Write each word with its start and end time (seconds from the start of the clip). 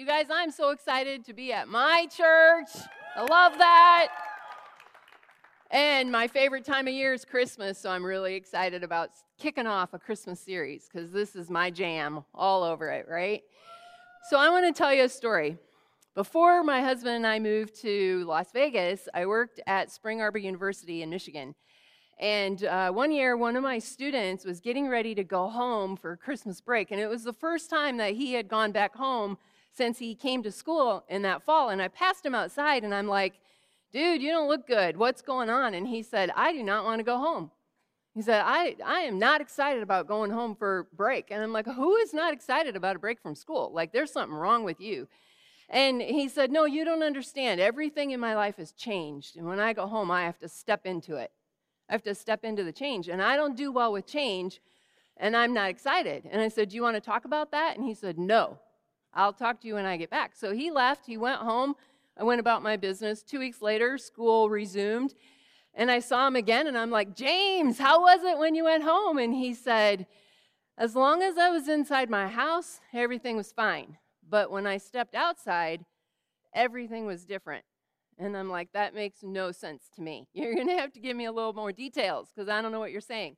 You 0.00 0.06
guys, 0.06 0.28
I'm 0.32 0.50
so 0.50 0.70
excited 0.70 1.26
to 1.26 1.34
be 1.34 1.52
at 1.52 1.68
my 1.68 2.06
church. 2.06 2.70
I 3.14 3.20
love 3.20 3.58
that. 3.58 4.08
And 5.70 6.10
my 6.10 6.26
favorite 6.26 6.64
time 6.64 6.88
of 6.88 6.94
year 6.94 7.12
is 7.12 7.26
Christmas, 7.26 7.78
so 7.78 7.90
I'm 7.90 8.02
really 8.02 8.34
excited 8.34 8.82
about 8.82 9.10
kicking 9.38 9.66
off 9.66 9.92
a 9.92 9.98
Christmas 9.98 10.40
series 10.40 10.88
because 10.90 11.12
this 11.12 11.36
is 11.36 11.50
my 11.50 11.70
jam 11.70 12.24
all 12.34 12.62
over 12.62 12.88
it, 12.88 13.08
right? 13.10 13.42
So 14.30 14.38
I 14.38 14.48
want 14.48 14.64
to 14.64 14.72
tell 14.72 14.94
you 14.94 15.04
a 15.04 15.08
story. 15.10 15.58
Before 16.14 16.64
my 16.64 16.80
husband 16.80 17.16
and 17.16 17.26
I 17.26 17.38
moved 17.38 17.78
to 17.82 18.24
Las 18.26 18.52
Vegas, 18.54 19.06
I 19.12 19.26
worked 19.26 19.60
at 19.66 19.90
Spring 19.90 20.22
Arbor 20.22 20.38
University 20.38 21.02
in 21.02 21.10
Michigan. 21.10 21.54
And 22.18 22.64
uh, 22.64 22.90
one 22.90 23.12
year, 23.12 23.36
one 23.36 23.54
of 23.54 23.62
my 23.62 23.78
students 23.78 24.46
was 24.46 24.60
getting 24.60 24.88
ready 24.88 25.14
to 25.14 25.24
go 25.24 25.50
home 25.50 25.94
for 25.94 26.16
Christmas 26.16 26.62
break. 26.62 26.90
And 26.90 26.98
it 26.98 27.06
was 27.06 27.24
the 27.24 27.34
first 27.34 27.68
time 27.68 27.98
that 27.98 28.14
he 28.14 28.32
had 28.32 28.48
gone 28.48 28.72
back 28.72 28.96
home 28.96 29.36
since 29.72 29.98
he 29.98 30.14
came 30.14 30.42
to 30.42 30.52
school 30.52 31.04
in 31.08 31.22
that 31.22 31.42
fall. 31.42 31.70
And 31.70 31.80
I 31.80 31.88
passed 31.88 32.24
him 32.24 32.34
outside 32.34 32.84
and 32.84 32.94
I'm 32.94 33.08
like, 33.08 33.34
dude, 33.92 34.22
you 34.22 34.30
don't 34.30 34.48
look 34.48 34.66
good. 34.66 34.96
What's 34.96 35.22
going 35.22 35.50
on? 35.50 35.74
And 35.74 35.86
he 35.86 36.02
said, 36.02 36.30
I 36.36 36.52
do 36.52 36.62
not 36.62 36.84
want 36.84 36.98
to 36.98 37.04
go 37.04 37.18
home. 37.18 37.50
He 38.14 38.22
said, 38.22 38.42
I, 38.44 38.76
I 38.84 39.00
am 39.00 39.18
not 39.18 39.40
excited 39.40 39.82
about 39.82 40.08
going 40.08 40.32
home 40.32 40.56
for 40.56 40.88
break. 40.92 41.30
And 41.30 41.42
I'm 41.42 41.52
like, 41.52 41.66
who 41.66 41.96
is 41.96 42.12
not 42.12 42.32
excited 42.32 42.74
about 42.74 42.96
a 42.96 42.98
break 42.98 43.20
from 43.20 43.36
school? 43.36 43.70
Like, 43.72 43.92
there's 43.92 44.12
something 44.12 44.36
wrong 44.36 44.64
with 44.64 44.80
you. 44.80 45.06
And 45.68 46.02
he 46.02 46.28
said, 46.28 46.50
No, 46.50 46.64
you 46.64 46.84
don't 46.84 47.04
understand. 47.04 47.60
Everything 47.60 48.10
in 48.10 48.18
my 48.18 48.34
life 48.34 48.56
has 48.56 48.72
changed. 48.72 49.36
And 49.36 49.46
when 49.46 49.60
I 49.60 49.72
go 49.72 49.86
home, 49.86 50.10
I 50.10 50.24
have 50.24 50.38
to 50.40 50.48
step 50.48 50.84
into 50.84 51.14
it. 51.14 51.30
I 51.88 51.92
have 51.92 52.02
to 52.02 52.14
step 52.14 52.44
into 52.44 52.64
the 52.64 52.72
change. 52.72 53.08
And 53.08 53.22
I 53.22 53.36
don't 53.36 53.56
do 53.56 53.70
well 53.70 53.92
with 53.92 54.06
change, 54.06 54.60
and 55.16 55.36
I'm 55.36 55.54
not 55.54 55.70
excited. 55.70 56.24
And 56.30 56.42
I 56.42 56.48
said, 56.48 56.70
Do 56.70 56.76
you 56.76 56.82
want 56.82 56.96
to 56.96 57.00
talk 57.00 57.24
about 57.24 57.52
that? 57.52 57.76
And 57.76 57.86
he 57.86 57.94
said, 57.94 58.18
No, 58.18 58.58
I'll 59.12 59.32
talk 59.32 59.60
to 59.60 59.68
you 59.68 59.74
when 59.74 59.86
I 59.86 59.96
get 59.96 60.10
back. 60.10 60.32
So 60.36 60.52
he 60.52 60.70
left, 60.70 61.06
he 61.06 61.16
went 61.16 61.40
home. 61.40 61.74
I 62.16 62.24
went 62.24 62.40
about 62.40 62.62
my 62.62 62.76
business. 62.76 63.22
Two 63.22 63.38
weeks 63.38 63.62
later, 63.62 63.98
school 63.98 64.50
resumed. 64.50 65.14
And 65.74 65.90
I 65.90 66.00
saw 66.00 66.26
him 66.26 66.36
again, 66.36 66.66
and 66.66 66.76
I'm 66.76 66.90
like, 66.90 67.14
James, 67.14 67.78
how 67.78 68.02
was 68.02 68.22
it 68.24 68.38
when 68.38 68.54
you 68.54 68.64
went 68.64 68.82
home? 68.82 69.18
And 69.18 69.32
he 69.34 69.54
said, 69.54 70.06
As 70.76 70.96
long 70.96 71.22
as 71.22 71.38
I 71.38 71.48
was 71.50 71.68
inside 71.68 72.10
my 72.10 72.26
house, 72.26 72.80
everything 72.92 73.36
was 73.36 73.52
fine. 73.52 73.96
But 74.28 74.50
when 74.50 74.66
I 74.66 74.78
stepped 74.78 75.14
outside, 75.14 75.84
everything 76.54 77.06
was 77.06 77.24
different. 77.24 77.64
And 78.18 78.36
I'm 78.36 78.50
like, 78.50 78.72
that 78.72 78.94
makes 78.94 79.22
no 79.22 79.50
sense 79.50 79.84
to 79.96 80.02
me. 80.02 80.28
You're 80.34 80.54
going 80.54 80.68
to 80.68 80.76
have 80.76 80.92
to 80.92 81.00
give 81.00 81.16
me 81.16 81.24
a 81.24 81.32
little 81.32 81.52
more 81.52 81.72
details 81.72 82.28
because 82.34 82.48
I 82.48 82.60
don't 82.60 82.72
know 82.72 82.80
what 82.80 82.92
you're 82.92 83.00
saying. 83.00 83.36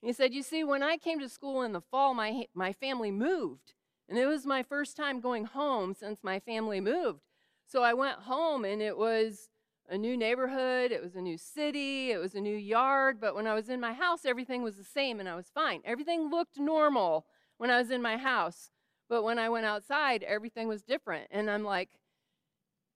He 0.00 0.12
said, 0.12 0.34
You 0.34 0.42
see, 0.42 0.64
when 0.64 0.82
I 0.82 0.96
came 0.96 1.18
to 1.20 1.28
school 1.28 1.62
in 1.62 1.72
the 1.72 1.80
fall, 1.80 2.14
my, 2.14 2.46
my 2.54 2.72
family 2.72 3.10
moved. 3.10 3.72
And 4.08 4.18
it 4.18 4.26
was 4.26 4.44
my 4.46 4.62
first 4.62 4.96
time 4.96 5.20
going 5.20 5.44
home 5.44 5.94
since 5.94 6.20
my 6.22 6.38
family 6.40 6.80
moved. 6.80 7.20
So 7.66 7.82
I 7.82 7.94
went 7.94 8.18
home 8.20 8.64
and 8.64 8.82
it 8.82 8.96
was 8.96 9.48
a 9.88 9.98
new 9.98 10.16
neighborhood, 10.16 10.92
it 10.92 11.02
was 11.02 11.14
a 11.14 11.20
new 11.20 11.36
city, 11.36 12.10
it 12.10 12.18
was 12.18 12.34
a 12.34 12.40
new 12.40 12.56
yard. 12.56 13.20
But 13.20 13.34
when 13.34 13.46
I 13.46 13.54
was 13.54 13.68
in 13.68 13.80
my 13.80 13.92
house, 13.92 14.24
everything 14.24 14.62
was 14.62 14.76
the 14.76 14.84
same 14.84 15.20
and 15.20 15.28
I 15.28 15.34
was 15.34 15.50
fine. 15.54 15.80
Everything 15.84 16.30
looked 16.30 16.58
normal 16.58 17.26
when 17.58 17.70
I 17.70 17.78
was 17.78 17.90
in 17.90 18.02
my 18.02 18.16
house. 18.16 18.70
But 19.08 19.22
when 19.22 19.38
I 19.38 19.48
went 19.48 19.66
outside, 19.66 20.22
everything 20.22 20.68
was 20.68 20.82
different. 20.82 21.28
And 21.30 21.50
I'm 21.50 21.64
like, 21.64 21.90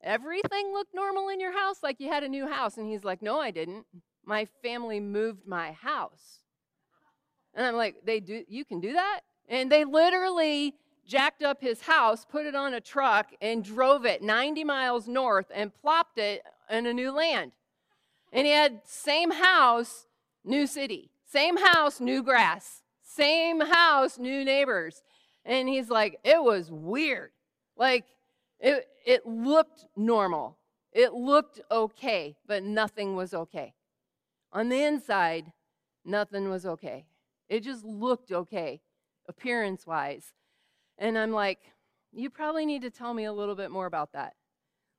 everything 0.02 0.72
looked 0.72 0.94
normal 0.94 1.28
in 1.28 1.40
your 1.40 1.52
house 1.52 1.82
like 1.82 2.00
you 2.00 2.08
had 2.08 2.22
a 2.22 2.28
new 2.28 2.46
house 2.46 2.76
and 2.76 2.86
he's 2.86 3.04
like 3.04 3.20
no 3.20 3.40
i 3.40 3.50
didn't 3.50 3.84
my 4.24 4.46
family 4.62 5.00
moved 5.00 5.46
my 5.46 5.72
house 5.72 6.40
and 7.54 7.66
i'm 7.66 7.74
like 7.74 7.96
they 8.04 8.20
do 8.20 8.44
you 8.48 8.64
can 8.64 8.80
do 8.80 8.92
that 8.92 9.20
and 9.48 9.72
they 9.72 9.84
literally 9.84 10.74
jacked 11.08 11.42
up 11.42 11.60
his 11.60 11.82
house 11.82 12.24
put 12.24 12.46
it 12.46 12.54
on 12.54 12.74
a 12.74 12.80
truck 12.80 13.32
and 13.40 13.64
drove 13.64 14.04
it 14.04 14.22
90 14.22 14.62
miles 14.62 15.08
north 15.08 15.46
and 15.52 15.74
plopped 15.74 16.18
it 16.18 16.44
in 16.70 16.86
a 16.86 16.92
new 16.92 17.10
land 17.10 17.50
and 18.32 18.46
he 18.46 18.52
had 18.52 18.80
same 18.84 19.32
house 19.32 20.06
new 20.44 20.66
city 20.66 21.10
same 21.24 21.56
house 21.56 21.98
new 21.98 22.22
grass 22.22 22.82
same 23.02 23.60
house 23.60 24.18
new 24.18 24.44
neighbors 24.44 25.02
and 25.44 25.68
he's 25.68 25.88
like 25.88 26.20
it 26.22 26.40
was 26.40 26.70
weird 26.70 27.30
like 27.76 28.04
it, 28.60 28.88
it 29.06 29.26
looked 29.26 29.86
normal. 29.96 30.58
It 30.92 31.12
looked 31.12 31.60
okay, 31.70 32.36
but 32.46 32.62
nothing 32.62 33.14
was 33.14 33.32
okay. 33.32 33.74
On 34.52 34.68
the 34.68 34.82
inside, 34.82 35.52
nothing 36.04 36.48
was 36.50 36.66
okay. 36.66 37.06
It 37.48 37.62
just 37.62 37.84
looked 37.84 38.32
okay, 38.32 38.80
appearance 39.28 39.86
wise. 39.86 40.32
And 40.98 41.16
I'm 41.16 41.32
like, 41.32 41.60
you 42.12 42.30
probably 42.30 42.66
need 42.66 42.82
to 42.82 42.90
tell 42.90 43.14
me 43.14 43.24
a 43.24 43.32
little 43.32 43.54
bit 43.54 43.70
more 43.70 43.86
about 43.86 44.12
that. 44.12 44.34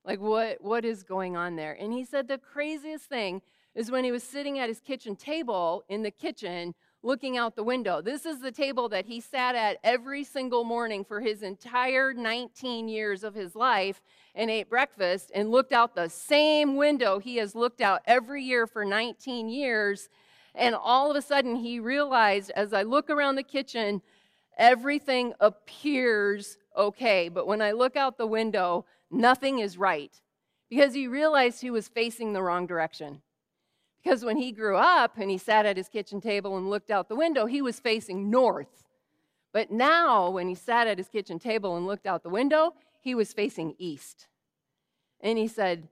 Like, 0.05 0.19
what, 0.19 0.61
what 0.61 0.85
is 0.85 1.03
going 1.03 1.35
on 1.35 1.55
there? 1.55 1.73
And 1.73 1.91
he 1.91 2.05
said 2.05 2.27
the 2.27 2.37
craziest 2.37 3.05
thing 3.05 3.41
is 3.75 3.91
when 3.91 4.03
he 4.03 4.11
was 4.11 4.23
sitting 4.23 4.59
at 4.59 4.69
his 4.69 4.79
kitchen 4.79 5.15
table 5.15 5.83
in 5.89 6.03
the 6.03 6.11
kitchen 6.11 6.73
looking 7.01 7.37
out 7.37 7.55
the 7.55 7.63
window. 7.63 8.01
This 8.01 8.25
is 8.25 8.39
the 8.39 8.51
table 8.51 8.89
that 8.89 9.05
he 9.05 9.21
sat 9.21 9.55
at 9.55 9.77
every 9.83 10.23
single 10.23 10.63
morning 10.63 11.05
for 11.05 11.21
his 11.21 11.43
entire 11.43 12.13
19 12.13 12.89
years 12.89 13.23
of 13.23 13.35
his 13.35 13.55
life 13.55 14.01
and 14.35 14.49
ate 14.49 14.69
breakfast 14.69 15.31
and 15.33 15.51
looked 15.51 15.71
out 15.71 15.95
the 15.95 16.09
same 16.09 16.75
window 16.75 17.19
he 17.19 17.37
has 17.37 17.55
looked 17.55 17.79
out 17.79 18.01
every 18.05 18.43
year 18.43 18.67
for 18.67 18.83
19 18.83 19.47
years. 19.47 20.09
And 20.55 20.75
all 20.75 21.09
of 21.09 21.15
a 21.15 21.21
sudden, 21.21 21.55
he 21.55 21.79
realized 21.79 22.51
as 22.51 22.73
I 22.73 22.83
look 22.83 23.09
around 23.09 23.35
the 23.35 23.43
kitchen, 23.43 24.01
everything 24.59 25.33
appears 25.39 26.57
okay. 26.77 27.29
But 27.29 27.47
when 27.47 27.61
I 27.61 27.71
look 27.71 27.95
out 27.95 28.17
the 28.17 28.27
window, 28.27 28.85
nothing 29.09 29.59
is 29.59 29.77
right 29.77 30.13
because 30.69 30.93
he 30.93 31.07
realized 31.07 31.61
he 31.61 31.71
was 31.71 31.87
facing 31.87 32.33
the 32.33 32.43
wrong 32.43 32.67
direction. 32.67 33.23
Because 34.03 34.23
when 34.23 34.37
he 34.37 34.51
grew 34.51 34.77
up 34.77 35.17
and 35.17 35.31
he 35.31 35.37
sat 35.37 35.65
at 35.65 35.77
his 35.77 35.89
kitchen 35.89 36.21
table 36.21 36.57
and 36.57 36.69
looked 36.69 36.91
out 36.91 37.09
the 37.09 37.15
window, 37.15 37.47
he 37.47 37.61
was 37.61 37.79
facing 37.79 38.29
north. 38.29 38.83
But 39.51 39.71
now, 39.71 40.29
when 40.29 40.47
he 40.47 40.55
sat 40.55 40.87
at 40.87 40.99
his 40.99 41.09
kitchen 41.09 41.39
table 41.39 41.75
and 41.75 41.87
looked 41.87 42.05
out 42.05 42.21
the 42.21 42.29
window, 42.29 42.75
he 43.01 43.15
was 43.15 43.33
facing 43.33 43.75
east. 43.79 44.27
And 45.21 45.37
he 45.37 45.47
said, 45.47 45.89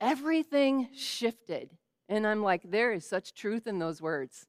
Everything 0.00 0.88
shifted. 0.94 1.70
And 2.08 2.26
I'm 2.26 2.42
like, 2.42 2.62
there 2.70 2.92
is 2.92 3.06
such 3.06 3.34
truth 3.34 3.66
in 3.66 3.78
those 3.78 4.02
words. 4.02 4.46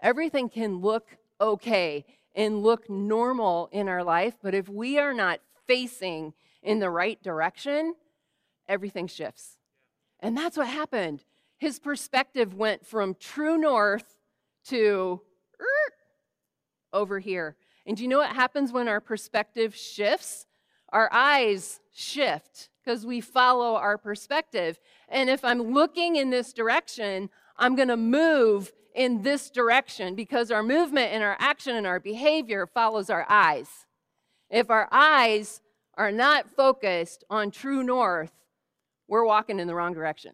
Everything 0.00 0.48
can 0.48 0.80
look 0.80 1.16
okay 1.40 2.06
and 2.34 2.62
look 2.62 2.90
normal 2.90 3.68
in 3.72 3.88
our 3.88 4.02
life, 4.02 4.34
but 4.42 4.54
if 4.54 4.68
we 4.68 4.98
are 4.98 5.14
not 5.14 5.40
facing 5.66 6.34
in 6.62 6.78
the 6.78 6.90
right 6.90 7.22
direction, 7.22 7.94
everything 8.68 9.06
shifts. 9.06 9.58
And 10.20 10.36
that's 10.36 10.56
what 10.56 10.68
happened 10.68 11.24
his 11.64 11.78
perspective 11.78 12.54
went 12.54 12.86
from 12.86 13.14
true 13.14 13.56
north 13.56 14.16
to 14.66 15.20
er, 15.60 15.92
over 16.92 17.18
here. 17.18 17.56
And 17.86 17.96
do 17.96 18.02
you 18.02 18.08
know 18.08 18.18
what 18.18 18.34
happens 18.34 18.72
when 18.72 18.88
our 18.88 19.00
perspective 19.00 19.74
shifts? 19.74 20.46
Our 20.90 21.08
eyes 21.12 21.80
shift 21.92 22.70
because 22.84 23.06
we 23.06 23.20
follow 23.20 23.76
our 23.76 23.96
perspective. 23.98 24.78
And 25.08 25.30
if 25.30 25.44
I'm 25.44 25.72
looking 25.72 26.16
in 26.16 26.30
this 26.30 26.52
direction, 26.52 27.30
I'm 27.56 27.76
going 27.76 27.88
to 27.88 27.96
move 27.96 28.72
in 28.94 29.22
this 29.22 29.50
direction 29.50 30.14
because 30.14 30.50
our 30.50 30.62
movement 30.62 31.12
and 31.12 31.22
our 31.22 31.36
action 31.38 31.74
and 31.74 31.86
our 31.86 31.98
behavior 31.98 32.66
follows 32.66 33.10
our 33.10 33.26
eyes. 33.28 33.86
If 34.48 34.70
our 34.70 34.88
eyes 34.92 35.60
are 35.94 36.12
not 36.12 36.48
focused 36.48 37.24
on 37.28 37.50
true 37.50 37.82
north, 37.82 38.32
we're 39.08 39.24
walking 39.24 39.58
in 39.58 39.66
the 39.66 39.74
wrong 39.74 39.92
direction. 39.92 40.32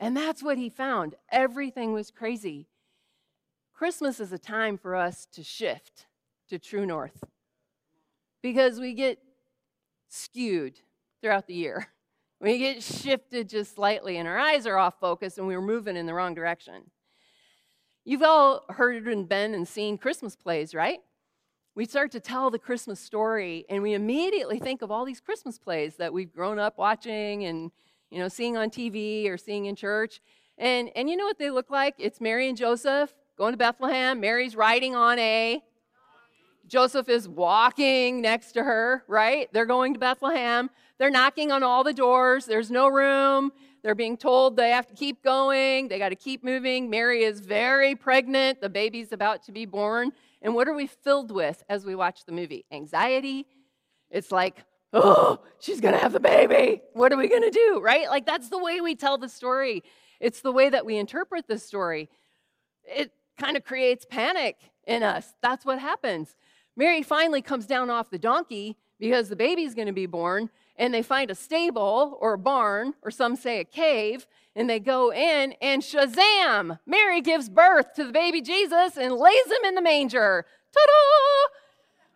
And 0.00 0.16
that's 0.16 0.42
what 0.42 0.58
he 0.58 0.68
found. 0.68 1.14
Everything 1.30 1.92
was 1.92 2.10
crazy. 2.10 2.68
Christmas 3.72 4.20
is 4.20 4.32
a 4.32 4.38
time 4.38 4.76
for 4.76 4.96
us 4.96 5.26
to 5.32 5.42
shift 5.42 6.06
to 6.48 6.58
true 6.58 6.86
north 6.86 7.24
because 8.42 8.80
we 8.80 8.94
get 8.94 9.18
skewed 10.08 10.80
throughout 11.20 11.46
the 11.46 11.54
year. 11.54 11.88
We 12.40 12.58
get 12.58 12.84
shifted 12.84 13.48
just 13.48 13.74
slightly, 13.74 14.16
and 14.16 14.28
our 14.28 14.38
eyes 14.38 14.64
are 14.64 14.78
off 14.78 15.00
focus, 15.00 15.38
and 15.38 15.48
we're 15.48 15.60
moving 15.60 15.96
in 15.96 16.06
the 16.06 16.14
wrong 16.14 16.34
direction. 16.34 16.84
You've 18.08 18.22
all 18.22 18.64
heard 18.70 19.06
and 19.06 19.28
been 19.28 19.52
and 19.52 19.68
seen 19.68 19.98
Christmas 19.98 20.34
plays, 20.34 20.74
right? 20.74 21.00
We 21.74 21.84
start 21.84 22.10
to 22.12 22.20
tell 22.20 22.48
the 22.48 22.58
Christmas 22.58 23.00
story, 23.00 23.66
and 23.68 23.82
we 23.82 23.92
immediately 23.92 24.58
think 24.58 24.80
of 24.80 24.90
all 24.90 25.04
these 25.04 25.20
Christmas 25.20 25.58
plays 25.58 25.96
that 25.96 26.10
we've 26.10 26.32
grown 26.32 26.58
up 26.58 26.78
watching 26.78 27.44
and 27.44 27.70
you 28.08 28.18
know, 28.18 28.28
seeing 28.28 28.56
on 28.56 28.70
TV 28.70 29.28
or 29.28 29.36
seeing 29.36 29.66
in 29.66 29.76
church. 29.76 30.22
And, 30.56 30.88
and 30.96 31.10
you 31.10 31.18
know 31.18 31.26
what 31.26 31.38
they 31.38 31.50
look 31.50 31.68
like? 31.68 31.96
It's 31.98 32.18
Mary 32.18 32.48
and 32.48 32.56
Joseph 32.56 33.12
going 33.36 33.52
to 33.52 33.58
Bethlehem. 33.58 34.20
Mary's 34.20 34.56
riding 34.56 34.96
on 34.96 35.18
a. 35.18 35.62
Joseph 36.66 37.10
is 37.10 37.28
walking 37.28 38.22
next 38.22 38.52
to 38.52 38.64
her, 38.64 39.04
right? 39.06 39.52
They're 39.52 39.66
going 39.66 39.92
to 39.92 40.00
Bethlehem. 40.00 40.70
They're 40.96 41.10
knocking 41.10 41.52
on 41.52 41.62
all 41.62 41.84
the 41.84 41.92
doors. 41.92 42.46
There's 42.46 42.70
no 42.70 42.88
room. 42.88 43.52
They're 43.82 43.94
being 43.94 44.16
told 44.16 44.56
they 44.56 44.70
have 44.70 44.86
to 44.88 44.94
keep 44.94 45.22
going. 45.22 45.88
They 45.88 45.98
got 45.98 46.08
to 46.10 46.16
keep 46.16 46.42
moving. 46.42 46.90
Mary 46.90 47.24
is 47.24 47.40
very 47.40 47.94
pregnant. 47.94 48.60
The 48.60 48.68
baby's 48.68 49.12
about 49.12 49.44
to 49.44 49.52
be 49.52 49.66
born. 49.66 50.12
And 50.42 50.54
what 50.54 50.68
are 50.68 50.74
we 50.74 50.86
filled 50.86 51.30
with 51.30 51.62
as 51.68 51.84
we 51.84 51.94
watch 51.94 52.24
the 52.24 52.32
movie? 52.32 52.64
Anxiety. 52.72 53.46
It's 54.10 54.32
like, 54.32 54.64
oh, 54.92 55.40
she's 55.60 55.80
going 55.80 55.94
to 55.94 56.00
have 56.00 56.12
the 56.12 56.20
baby. 56.20 56.82
What 56.92 57.12
are 57.12 57.16
we 57.16 57.28
going 57.28 57.42
to 57.42 57.50
do? 57.50 57.80
Right? 57.82 58.08
Like, 58.08 58.26
that's 58.26 58.48
the 58.48 58.58
way 58.58 58.80
we 58.80 58.94
tell 58.94 59.18
the 59.18 59.28
story. 59.28 59.82
It's 60.20 60.40
the 60.40 60.52
way 60.52 60.70
that 60.70 60.84
we 60.84 60.96
interpret 60.96 61.46
the 61.46 61.58
story. 61.58 62.08
It 62.84 63.12
kind 63.38 63.56
of 63.56 63.64
creates 63.64 64.04
panic 64.04 64.56
in 64.86 65.02
us. 65.02 65.34
That's 65.42 65.64
what 65.64 65.78
happens. 65.78 66.34
Mary 66.76 67.02
finally 67.02 67.42
comes 67.42 67.66
down 67.66 67.90
off 67.90 68.10
the 68.10 68.18
donkey 68.18 68.76
because 68.98 69.28
the 69.28 69.36
baby's 69.36 69.74
going 69.74 69.86
to 69.86 69.92
be 69.92 70.06
born, 70.06 70.50
and 70.78 70.94
they 70.94 71.02
find 71.02 71.30
a 71.30 71.34
stable 71.34 72.16
or 72.20 72.34
a 72.34 72.38
barn, 72.38 72.94
or 73.02 73.10
some 73.10 73.36
say 73.36 73.60
a 73.60 73.64
cave, 73.64 74.26
and 74.54 74.70
they 74.70 74.80
go 74.80 75.12
in, 75.12 75.54
and 75.60 75.82
Shazam! 75.82 76.78
Mary 76.86 77.20
gives 77.20 77.48
birth 77.48 77.94
to 77.94 78.04
the 78.04 78.12
baby 78.12 78.40
Jesus 78.40 78.96
and 78.96 79.12
lays 79.14 79.46
him 79.46 79.64
in 79.64 79.74
the 79.74 79.82
manger. 79.82 80.46
Ta 80.72 80.80
da! 80.86 81.58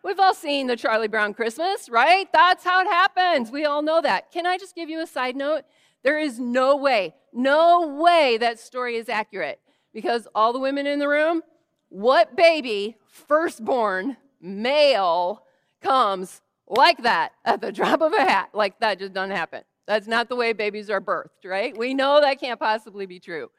We've 0.03 0.19
all 0.19 0.33
seen 0.33 0.67
the 0.67 0.75
Charlie 0.75 1.07
Brown 1.07 1.33
Christmas, 1.33 1.87
right? 1.89 2.27
That's 2.33 2.63
how 2.63 2.81
it 2.81 2.87
happens. 2.87 3.51
We 3.51 3.65
all 3.65 3.81
know 3.81 4.01
that. 4.01 4.31
Can 4.31 4.45
I 4.45 4.57
just 4.57 4.75
give 4.75 4.89
you 4.89 5.01
a 5.01 5.07
side 5.07 5.35
note? 5.35 5.63
There 6.03 6.19
is 6.19 6.39
no 6.39 6.75
way, 6.75 7.15
no 7.31 7.87
way 7.87 8.37
that 8.37 8.59
story 8.59 8.97
is 8.97 9.07
accurate 9.07 9.61
because 9.93 10.27
all 10.35 10.51
the 10.51 10.59
women 10.59 10.85
in 10.85 10.99
the 10.99 11.07
room, 11.07 11.41
what 11.87 12.35
baby, 12.35 12.97
firstborn, 13.07 14.17
male, 14.41 15.43
comes 15.81 16.41
like 16.67 17.03
that 17.03 17.33
at 17.45 17.61
the 17.61 17.71
drop 17.79 18.01
of 18.01 18.13
a 18.13 18.21
hat? 18.21 18.49
Like 18.53 18.79
that 18.79 18.99
just 18.99 19.13
doesn't 19.13 19.35
happen. 19.35 19.63
That's 19.85 20.07
not 20.07 20.29
the 20.29 20.35
way 20.35 20.53
babies 20.53 20.89
are 20.89 21.01
birthed, 21.01 21.45
right? 21.45 21.77
We 21.77 21.93
know 21.93 22.21
that 22.21 22.39
can't 22.39 22.59
possibly 22.59 23.05
be 23.05 23.19
true. 23.19 23.49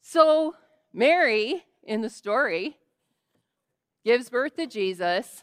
So, 0.00 0.54
Mary 0.92 1.64
in 1.82 2.00
the 2.00 2.10
story 2.10 2.76
gives 4.04 4.30
birth 4.30 4.56
to 4.56 4.66
Jesus 4.66 5.42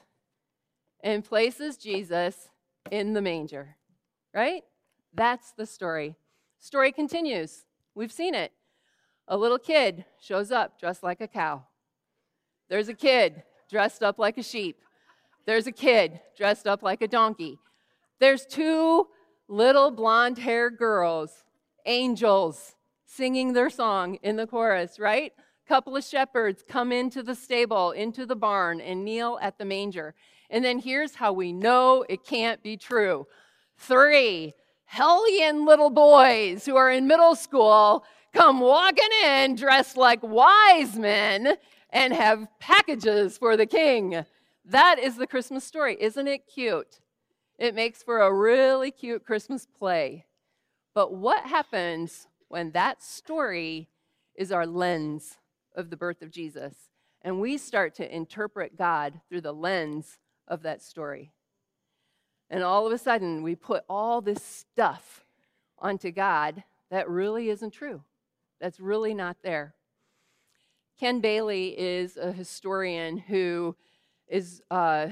and 1.02 1.24
places 1.24 1.78
Jesus 1.78 2.50
in 2.92 3.14
the 3.14 3.22
manger, 3.22 3.76
right? 4.34 4.64
That's 5.14 5.52
the 5.52 5.66
story. 5.66 6.16
Story 6.60 6.92
continues. 6.92 7.66
We've 7.96 8.12
seen 8.12 8.36
it. 8.36 8.52
A 9.28 9.38
little 9.38 9.60
kid 9.60 10.06
shows 10.20 10.52
up 10.52 10.80
dressed 10.80 11.04
like 11.04 11.22
a 11.22 11.28
cow. 11.28 11.64
There's 12.70 12.90
a 12.90 12.94
kid 12.94 13.44
dressed 13.70 14.04
up 14.04 14.20
like 14.20 14.38
a 14.38 14.44
sheep. 14.44 14.82
There's 15.50 15.66
a 15.66 15.72
kid 15.72 16.20
dressed 16.38 16.68
up 16.68 16.84
like 16.84 17.02
a 17.02 17.08
donkey. 17.08 17.58
There's 18.20 18.46
two 18.46 19.08
little 19.48 19.90
blonde 19.90 20.38
haired 20.38 20.78
girls, 20.78 21.44
angels, 21.88 22.76
singing 23.08 23.54
their 23.54 23.72
song 23.72 24.20
in 24.22 24.36
the 24.36 24.46
chorus, 24.46 25.00
right? 25.00 25.34
couple 25.68 25.96
of 25.96 26.04
shepherds 26.04 26.64
come 26.68 26.92
into 26.92 27.24
the 27.24 27.34
stable, 27.34 27.94
into 27.94 28.28
the 28.28 28.36
barn, 28.36 28.80
and 28.80 29.04
kneel 29.04 29.40
at 29.42 29.58
the 29.58 29.66
manger. 29.66 30.14
And 30.52 30.64
then 30.64 30.78
here's 30.78 31.16
how 31.16 31.34
we 31.34 31.52
know 31.52 32.06
it 32.08 32.24
can't 32.24 32.62
be 32.62 32.78
true 32.78 33.26
three 33.76 34.54
hellion 34.86 35.66
little 35.66 35.90
boys 35.90 36.64
who 36.64 36.76
are 36.76 36.92
in 36.92 37.08
middle 37.08 37.34
school 37.34 38.06
come 38.36 38.60
walking 38.60 39.10
in 39.26 39.56
dressed 39.56 39.98
like 39.98 40.22
wise 40.22 40.96
men 40.96 41.58
and 41.90 42.14
have 42.14 42.48
packages 42.60 43.36
for 43.36 43.58
the 43.58 43.66
king. 43.66 44.24
That 44.70 45.00
is 45.00 45.16
the 45.16 45.26
Christmas 45.26 45.64
story. 45.64 45.98
Isn't 46.00 46.28
it 46.28 46.46
cute? 46.46 47.00
It 47.58 47.74
makes 47.74 48.04
for 48.04 48.20
a 48.20 48.32
really 48.32 48.92
cute 48.92 49.26
Christmas 49.26 49.66
play. 49.66 50.26
But 50.94 51.12
what 51.12 51.46
happens 51.46 52.28
when 52.50 52.72
that 52.72 53.02
story 53.02 53.90
is 54.36 54.52
our 54.52 54.68
lens 54.68 55.38
of 55.76 55.90
the 55.90 55.98
birth 55.98 56.22
of 56.22 56.30
Jesus. 56.30 56.76
And 57.24 57.42
we 57.42 57.58
start 57.58 57.96
to 57.96 58.16
interpret 58.16 58.78
God 58.78 59.22
through 59.28 59.42
the 59.42 59.54
lens 59.54 60.20
of 60.48 60.62
that 60.62 60.84
story. 60.84 61.32
And 62.48 62.64
all 62.64 62.86
of 62.86 62.94
a 62.94 63.00
sudden, 63.00 63.42
we 63.42 63.56
put 63.56 63.84
all 63.90 64.22
this 64.22 64.44
stuff 64.44 65.26
onto 65.80 66.12
God 66.12 66.64
that 66.92 67.10
really 67.10 67.50
isn't 67.50 67.72
true, 67.72 68.04
that's 68.62 68.80
really 68.80 69.16
not 69.16 69.38
there. 69.42 69.74
Ken 71.00 71.22
Bailey 71.22 71.80
is 71.80 72.18
a 72.18 72.32
historian 72.32 73.18
who 73.18 73.76
is 74.30 74.62
uh, 74.72 75.10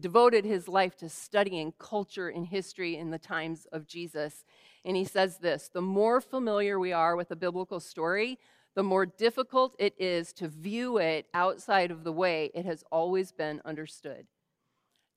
devoted 0.00 0.44
his 0.44 0.68
life 0.68 0.96
to 0.96 1.08
studying 1.08 1.72
culture 1.78 2.28
and 2.28 2.46
history 2.46 2.96
in 2.96 3.10
the 3.10 3.18
times 3.18 3.66
of 3.72 3.86
Jesus. 3.86 4.44
And 4.84 4.96
he 4.96 5.04
says 5.04 5.38
this 5.38 5.70
the 5.72 5.82
more 5.82 6.20
familiar 6.20 6.78
we 6.78 6.92
are 6.92 7.16
with 7.16 7.30
a 7.30 7.36
biblical 7.36 7.80
story, 7.80 8.38
the 8.74 8.82
more 8.82 9.06
difficult 9.06 9.76
it 9.78 9.94
is 9.98 10.32
to 10.34 10.48
view 10.48 10.98
it 10.98 11.26
outside 11.34 11.90
of 11.90 12.04
the 12.04 12.12
way 12.12 12.50
it 12.54 12.64
has 12.64 12.84
always 12.90 13.32
been 13.32 13.60
understood. 13.64 14.26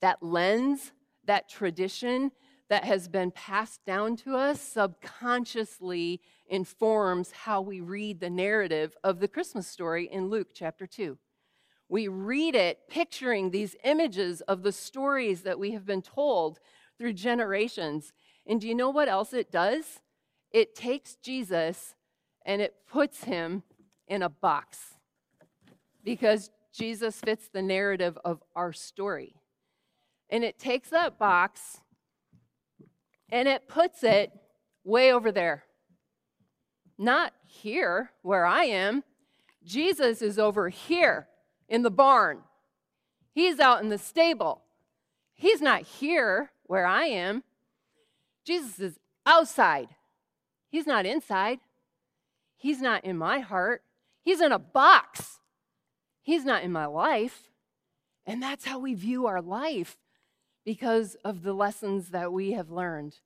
That 0.02 0.22
lens, 0.22 0.92
that 1.26 1.50
tradition 1.50 2.32
that 2.70 2.84
has 2.84 3.08
been 3.08 3.32
passed 3.32 3.86
down 3.86 4.16
to 4.18 4.36
us 4.36 4.60
subconsciously 4.60 6.20
informs 6.48 7.32
how 7.32 7.62
we 7.62 7.80
read 7.80 8.20
the 8.20 8.30
narrative 8.30 8.96
of 9.04 9.20
the 9.20 9.28
Christmas 9.28 9.68
story 9.68 10.10
in 10.12 10.30
Luke 10.30 10.50
chapter 10.54 10.88
2. 10.88 11.18
We 11.88 12.08
read 12.08 12.56
it 12.56 12.88
picturing 12.90 13.52
these 13.52 13.76
images 13.84 14.42
of 14.42 14.64
the 14.64 14.72
stories 14.72 15.42
that 15.42 15.60
we 15.60 15.72
have 15.72 15.86
been 15.86 16.02
told 16.02 16.60
through 16.98 17.14
generations. 17.14 18.12
And 18.48 18.60
do 18.60 18.68
you 18.68 18.76
know 18.76 18.90
what 18.90 19.08
else 19.08 19.34
it 19.34 19.52
does? 19.52 20.02
It 20.52 20.76
takes 20.76 21.16
Jesus 21.16 21.96
and 22.46 22.62
it 22.62 22.76
puts 22.88 23.26
him 23.26 23.64
in 24.08 24.24
a 24.24 24.30
box 24.30 24.96
because 26.04 26.50
Jesus 26.74 27.20
fits 27.20 27.50
the 27.50 27.62
narrative 27.62 28.18
of 28.26 28.44
our 28.56 28.74
story. 28.74 29.36
And 30.30 30.44
it 30.44 30.58
takes 30.58 30.90
that 30.90 31.20
box 31.20 31.82
and 33.30 33.48
it 33.48 33.68
puts 33.68 34.04
it 34.04 34.32
way 34.84 35.12
over 35.12 35.32
there. 35.32 35.64
Not 36.98 37.34
here 37.44 38.12
where 38.22 38.46
I 38.46 38.64
am. 38.66 39.04
Jesus 39.64 40.22
is 40.22 40.40
over 40.40 40.70
here 40.70 41.28
in 41.68 41.82
the 41.82 41.92
barn. 41.92 42.40
He's 43.32 43.60
out 43.60 43.82
in 43.82 43.90
the 43.90 43.98
stable. 43.98 44.62
He's 45.34 45.62
not 45.62 45.82
here 45.82 46.52
where 46.64 46.86
I 46.86 47.06
am. 47.06 47.44
Jesus 48.46 48.80
is 48.80 49.00
outside. 49.26 49.90
He's 50.70 50.88
not 50.88 51.06
inside. 51.06 51.60
He's 52.56 52.82
not 52.82 53.04
in 53.04 53.18
my 53.18 53.40
heart. 53.40 53.84
He's 54.22 54.42
in 54.42 54.52
a 54.52 54.60
box. 54.60 55.40
He's 56.22 56.46
not 56.46 56.64
in 56.64 56.72
my 56.72 56.86
life. 56.86 57.50
And 58.26 58.42
that's 58.42 58.66
how 58.66 58.80
we 58.80 58.94
view 58.94 59.28
our 59.28 59.42
life 59.42 59.98
because 60.66 61.16
of 61.24 61.44
the 61.44 61.54
lessons 61.54 62.10
that 62.10 62.34
we 62.34 62.54
have 62.54 62.72
learned. 62.72 63.18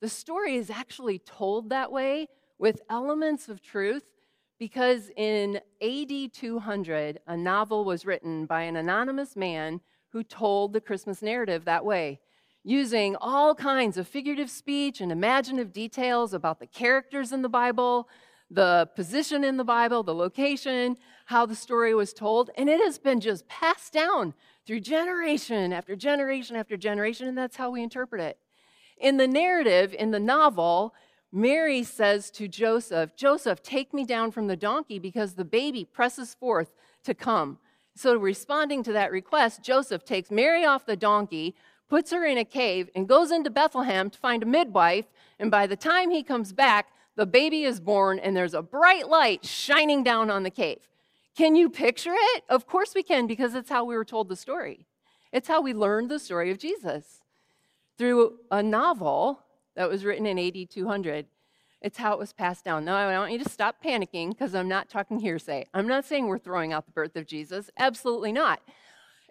The 0.00 0.08
story 0.08 0.56
is 0.56 0.70
actually 0.70 1.18
told 1.18 1.68
that 1.70 1.92
way 1.92 2.28
with 2.58 2.80
elements 2.88 3.48
of 3.48 3.60
truth 3.60 4.13
because 4.58 5.10
in 5.16 5.60
AD 5.82 6.32
200, 6.32 7.20
a 7.26 7.36
novel 7.36 7.84
was 7.84 8.06
written 8.06 8.46
by 8.46 8.62
an 8.62 8.76
anonymous 8.76 9.36
man 9.36 9.80
who 10.10 10.22
told 10.22 10.72
the 10.72 10.80
Christmas 10.80 11.22
narrative 11.22 11.64
that 11.64 11.84
way, 11.84 12.20
using 12.62 13.16
all 13.16 13.54
kinds 13.54 13.96
of 13.96 14.08
figurative 14.08 14.48
speech 14.48 15.00
and 15.00 15.10
imaginative 15.10 15.72
details 15.72 16.32
about 16.32 16.60
the 16.60 16.66
characters 16.66 17.32
in 17.32 17.42
the 17.42 17.48
Bible, 17.48 18.08
the 18.50 18.88
position 18.94 19.42
in 19.42 19.56
the 19.56 19.64
Bible, 19.64 20.02
the 20.02 20.14
location, 20.14 20.96
how 21.26 21.44
the 21.44 21.56
story 21.56 21.94
was 21.94 22.12
told, 22.12 22.50
and 22.56 22.68
it 22.68 22.80
has 22.80 22.98
been 22.98 23.20
just 23.20 23.48
passed 23.48 23.92
down 23.92 24.34
through 24.66 24.80
generation 24.80 25.72
after 25.72 25.96
generation 25.96 26.56
after 26.56 26.76
generation, 26.76 27.26
and 27.26 27.36
that's 27.36 27.56
how 27.56 27.70
we 27.70 27.82
interpret 27.82 28.20
it. 28.20 28.38
In 28.98 29.16
the 29.16 29.26
narrative, 29.26 29.94
in 29.98 30.12
the 30.12 30.20
novel, 30.20 30.94
Mary 31.36 31.82
says 31.82 32.30
to 32.30 32.46
Joseph, 32.46 33.16
Joseph, 33.16 33.60
take 33.60 33.92
me 33.92 34.04
down 34.04 34.30
from 34.30 34.46
the 34.46 34.54
donkey 34.54 35.00
because 35.00 35.34
the 35.34 35.44
baby 35.44 35.84
presses 35.84 36.32
forth 36.32 36.72
to 37.02 37.12
come. 37.12 37.58
So, 37.96 38.16
responding 38.16 38.84
to 38.84 38.92
that 38.92 39.10
request, 39.10 39.60
Joseph 39.60 40.04
takes 40.04 40.30
Mary 40.30 40.64
off 40.64 40.86
the 40.86 40.94
donkey, 40.94 41.56
puts 41.88 42.12
her 42.12 42.24
in 42.24 42.38
a 42.38 42.44
cave, 42.44 42.88
and 42.94 43.08
goes 43.08 43.32
into 43.32 43.50
Bethlehem 43.50 44.10
to 44.10 44.18
find 44.18 44.44
a 44.44 44.46
midwife. 44.46 45.06
And 45.40 45.50
by 45.50 45.66
the 45.66 45.74
time 45.74 46.12
he 46.12 46.22
comes 46.22 46.52
back, 46.52 46.86
the 47.16 47.26
baby 47.26 47.64
is 47.64 47.80
born 47.80 48.20
and 48.20 48.36
there's 48.36 48.54
a 48.54 48.62
bright 48.62 49.08
light 49.08 49.44
shining 49.44 50.04
down 50.04 50.30
on 50.30 50.44
the 50.44 50.50
cave. 50.50 50.88
Can 51.36 51.56
you 51.56 51.68
picture 51.68 52.14
it? 52.14 52.44
Of 52.48 52.68
course 52.68 52.94
we 52.94 53.02
can, 53.02 53.26
because 53.26 53.56
it's 53.56 53.70
how 53.70 53.84
we 53.84 53.96
were 53.96 54.04
told 54.04 54.28
the 54.28 54.36
story. 54.36 54.86
It's 55.32 55.48
how 55.48 55.60
we 55.60 55.74
learned 55.74 56.12
the 56.12 56.20
story 56.20 56.52
of 56.52 56.58
Jesus 56.58 57.22
through 57.98 58.38
a 58.52 58.62
novel 58.62 59.40
that 59.76 59.88
was 59.88 60.04
written 60.04 60.26
in 60.26 60.38
AD 60.38 60.70
200. 60.70 61.26
It's 61.80 61.98
how 61.98 62.14
it 62.14 62.18
was 62.18 62.32
passed 62.32 62.64
down. 62.64 62.84
Now, 62.84 62.96
I 62.96 63.18
want 63.18 63.32
you 63.32 63.42
to 63.44 63.50
stop 63.50 63.76
panicking 63.84 64.30
because 64.30 64.54
I'm 64.54 64.68
not 64.68 64.88
talking 64.88 65.20
hearsay. 65.20 65.66
I'm 65.74 65.86
not 65.86 66.04
saying 66.04 66.26
we're 66.26 66.38
throwing 66.38 66.72
out 66.72 66.86
the 66.86 66.92
birth 66.92 67.14
of 67.16 67.26
Jesus. 67.26 67.70
Absolutely 67.78 68.32
not. 68.32 68.60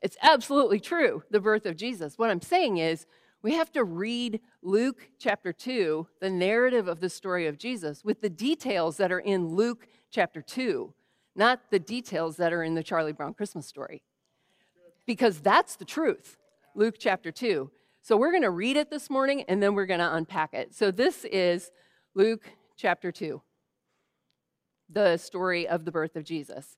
It's 0.03 0.17
absolutely 0.21 0.79
true, 0.79 1.23
the 1.31 1.39
birth 1.39 1.65
of 1.65 1.77
Jesus. 1.77 2.17
What 2.17 2.29
I'm 2.29 2.41
saying 2.41 2.77
is, 2.77 3.07
we 3.41 3.55
have 3.55 3.71
to 3.73 3.83
read 3.83 4.39
Luke 4.61 5.09
chapter 5.19 5.51
2, 5.51 6.07
the 6.21 6.29
narrative 6.29 6.87
of 6.87 6.99
the 6.99 7.09
story 7.09 7.47
of 7.47 7.57
Jesus, 7.57 8.03
with 8.03 8.21
the 8.21 8.29
details 8.29 8.97
that 8.97 9.11
are 9.11 9.19
in 9.19 9.47
Luke 9.47 9.87
chapter 10.11 10.41
2, 10.41 10.93
not 11.35 11.59
the 11.71 11.79
details 11.79 12.37
that 12.37 12.53
are 12.53 12.63
in 12.63 12.75
the 12.75 12.83
Charlie 12.83 13.11
Brown 13.11 13.33
Christmas 13.33 13.67
story. 13.67 14.03
Because 15.05 15.39
that's 15.39 15.75
the 15.75 15.85
truth, 15.85 16.37
Luke 16.75 16.95
chapter 16.97 17.31
2. 17.31 17.69
So 18.05 18.17
we're 18.17 18.31
going 18.31 18.43
to 18.43 18.49
read 18.49 18.75
it 18.75 18.89
this 18.89 19.09
morning 19.09 19.45
and 19.47 19.63
then 19.63 19.75
we're 19.75 19.85
going 19.85 20.01
to 20.01 20.13
unpack 20.13 20.53
it. 20.53 20.75
So 20.75 20.91
this 20.91 21.23
is 21.23 21.71
Luke 22.13 22.43
chapter 22.75 23.13
2, 23.13 23.41
the 24.89 25.15
story 25.15 25.65
of 25.65 25.85
the 25.85 25.91
birth 25.91 26.17
of 26.17 26.25
Jesus. 26.25 26.75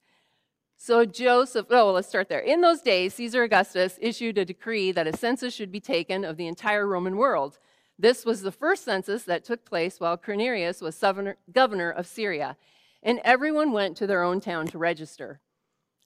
So 0.78 1.04
Joseph, 1.04 1.66
oh, 1.72 1.94
let's 1.94 2.08
start 2.08 2.30
there. 2.30 2.42
In 2.42 2.62
those 2.62 2.82
days, 2.82 3.16
Caesar 3.16 3.42
Augustus 3.42 3.98
issued 4.00 4.38
a 4.38 4.46
decree 4.46 4.92
that 4.92 5.08
a 5.08 5.18
census 5.18 5.52
should 5.52 5.72
be 5.72 5.80
taken 5.80 6.24
of 6.24 6.38
the 6.38 6.46
entire 6.46 6.86
Roman 6.86 7.18
world. 7.18 7.58
This 7.98 8.24
was 8.24 8.44
the 8.44 8.52
first 8.52 8.86
census 8.86 9.24
that 9.24 9.44
took 9.44 9.66
place 9.66 10.00
while 10.00 10.20
Quirinius 10.20 10.80
was 10.80 11.04
governor 11.52 11.90
of 11.90 12.06
Syria, 12.06 12.56
and 13.02 13.20
everyone 13.24 13.72
went 13.72 13.98
to 13.98 14.06
their 14.06 14.22
own 14.22 14.42
town 14.42 14.68
to 14.68 14.78
register. 14.78 15.40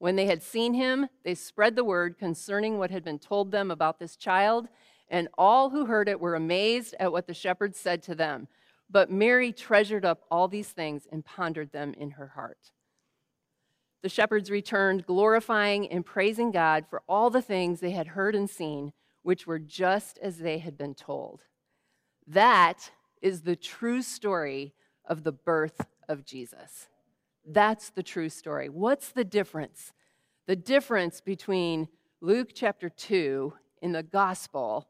When 0.00 0.16
they 0.16 0.24
had 0.24 0.42
seen 0.42 0.72
him, 0.72 1.08
they 1.24 1.34
spread 1.34 1.76
the 1.76 1.84
word 1.84 2.18
concerning 2.18 2.78
what 2.78 2.90
had 2.90 3.04
been 3.04 3.18
told 3.18 3.50
them 3.50 3.70
about 3.70 3.98
this 3.98 4.16
child, 4.16 4.66
and 5.10 5.28
all 5.36 5.68
who 5.68 5.84
heard 5.84 6.08
it 6.08 6.18
were 6.18 6.34
amazed 6.34 6.94
at 6.98 7.12
what 7.12 7.26
the 7.26 7.34
shepherds 7.34 7.78
said 7.78 8.02
to 8.04 8.14
them. 8.14 8.48
But 8.88 9.10
Mary 9.10 9.52
treasured 9.52 10.06
up 10.06 10.22
all 10.30 10.48
these 10.48 10.70
things 10.70 11.06
and 11.12 11.22
pondered 11.22 11.72
them 11.72 11.92
in 11.92 12.12
her 12.12 12.28
heart. 12.28 12.72
The 14.00 14.08
shepherds 14.08 14.50
returned, 14.50 15.04
glorifying 15.04 15.86
and 15.92 16.04
praising 16.04 16.50
God 16.50 16.86
for 16.88 17.02
all 17.06 17.28
the 17.28 17.42
things 17.42 17.80
they 17.80 17.90
had 17.90 18.08
heard 18.08 18.34
and 18.34 18.48
seen, 18.48 18.94
which 19.22 19.46
were 19.46 19.58
just 19.58 20.16
as 20.22 20.38
they 20.38 20.60
had 20.60 20.78
been 20.78 20.94
told. 20.94 21.42
That 22.26 22.90
is 23.20 23.42
the 23.42 23.54
true 23.54 24.00
story 24.00 24.72
of 25.04 25.24
the 25.24 25.32
birth 25.32 25.84
of 26.08 26.24
Jesus. 26.24 26.88
That's 27.52 27.90
the 27.90 28.02
true 28.04 28.28
story. 28.28 28.68
What's 28.68 29.10
the 29.10 29.24
difference? 29.24 29.92
The 30.46 30.54
difference 30.54 31.20
between 31.20 31.88
Luke 32.20 32.50
chapter 32.54 32.88
2 32.88 33.52
in 33.82 33.90
the 33.90 34.04
gospel 34.04 34.86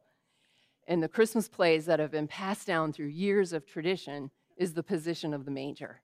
and 0.86 1.02
the 1.02 1.08
Christmas 1.08 1.48
plays 1.48 1.86
that 1.86 2.00
have 2.00 2.10
been 2.10 2.28
passed 2.28 2.66
down 2.66 2.92
through 2.92 3.06
years 3.06 3.54
of 3.54 3.64
tradition 3.64 4.30
is 4.58 4.74
the 4.74 4.82
position 4.82 5.32
of 5.32 5.46
the 5.46 5.50
manger. 5.50 6.02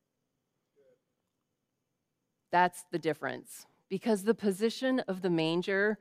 That's 2.51 2.85
the 2.91 2.99
difference. 2.99 3.67
Because 3.91 4.25
the 4.25 4.35
position 4.35 5.01
of 5.01 5.21
the 5.21 5.31
manger 5.31 5.99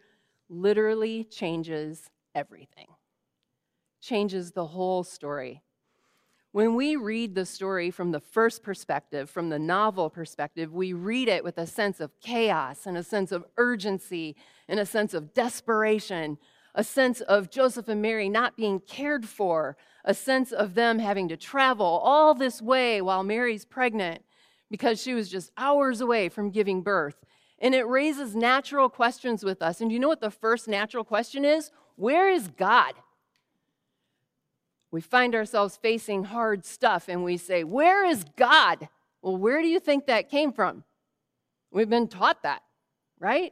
literally 0.48 1.26
changes 1.26 2.10
everything, 2.34 2.88
changes 4.02 4.52
the 4.52 4.68
whole 4.68 5.04
story. 5.04 5.64
When 6.56 6.76
we 6.76 6.96
read 6.96 7.36
the 7.36 7.46
story 7.46 7.92
from 7.92 8.14
the 8.14 8.22
first 8.22 8.64
perspective, 8.64 9.30
from 9.30 9.50
the 9.50 9.60
novel 9.60 10.10
perspective, 10.10 10.72
we 10.72 10.94
read 10.94 11.28
it 11.28 11.44
with 11.44 11.58
a 11.58 11.68
sense 11.68 12.00
of 12.00 12.18
chaos 12.22 12.86
and 12.86 12.98
a 12.98 13.04
sense 13.04 13.34
of 13.34 13.44
urgency 13.58 14.38
and 14.70 14.80
a 14.80 14.86
sense 14.86 15.14
of 15.14 15.34
desperation, 15.34 16.38
a 16.74 16.82
sense 16.82 17.20
of 17.20 17.52
Joseph 17.52 17.90
and 17.90 18.02
Mary 18.02 18.30
not 18.30 18.56
being 18.56 18.80
cared 18.80 19.28
for, 19.28 19.76
a 20.06 20.14
sense 20.14 20.54
of 20.54 20.76
them 20.76 21.00
having 21.00 21.28
to 21.28 21.36
travel 21.36 22.00
all 22.02 22.34
this 22.34 22.62
way 22.62 23.02
while 23.02 23.22
Mary's 23.22 23.66
pregnant 23.66 24.24
because 24.72 25.02
she 25.02 25.14
was 25.14 25.28
just 25.28 25.52
hours 25.58 26.00
away 26.00 26.30
from 26.30 26.52
giving 26.52 26.82
birth. 26.82 27.18
And 27.60 27.76
it 27.76 27.86
raises 27.86 28.34
natural 28.34 28.88
questions 28.88 29.44
with 29.44 29.62
us. 29.62 29.82
And 29.82 29.92
you 29.92 30.00
know 30.00 30.08
what 30.08 30.22
the 30.22 30.32
first 30.32 30.70
natural 30.70 31.04
question 31.04 31.44
is? 31.44 31.72
Where 31.98 32.30
is 32.30 32.48
God? 32.48 32.94
We 34.96 35.02
find 35.02 35.36
ourselves 35.36 35.76
facing 35.76 36.24
hard 36.24 36.64
stuff 36.64 37.10
and 37.10 37.22
we 37.22 37.36
say, 37.36 37.66
Where 37.66 38.06
is 38.06 38.24
God? 38.38 38.88
Well, 39.22 39.36
where 39.36 39.62
do 39.62 39.68
you 39.68 39.82
think 39.82 40.06
that 40.06 40.30
came 40.30 40.54
from? 40.54 40.86
We've 41.70 41.90
been 41.90 42.08
taught 42.08 42.44
that, 42.44 42.62
right? 43.20 43.52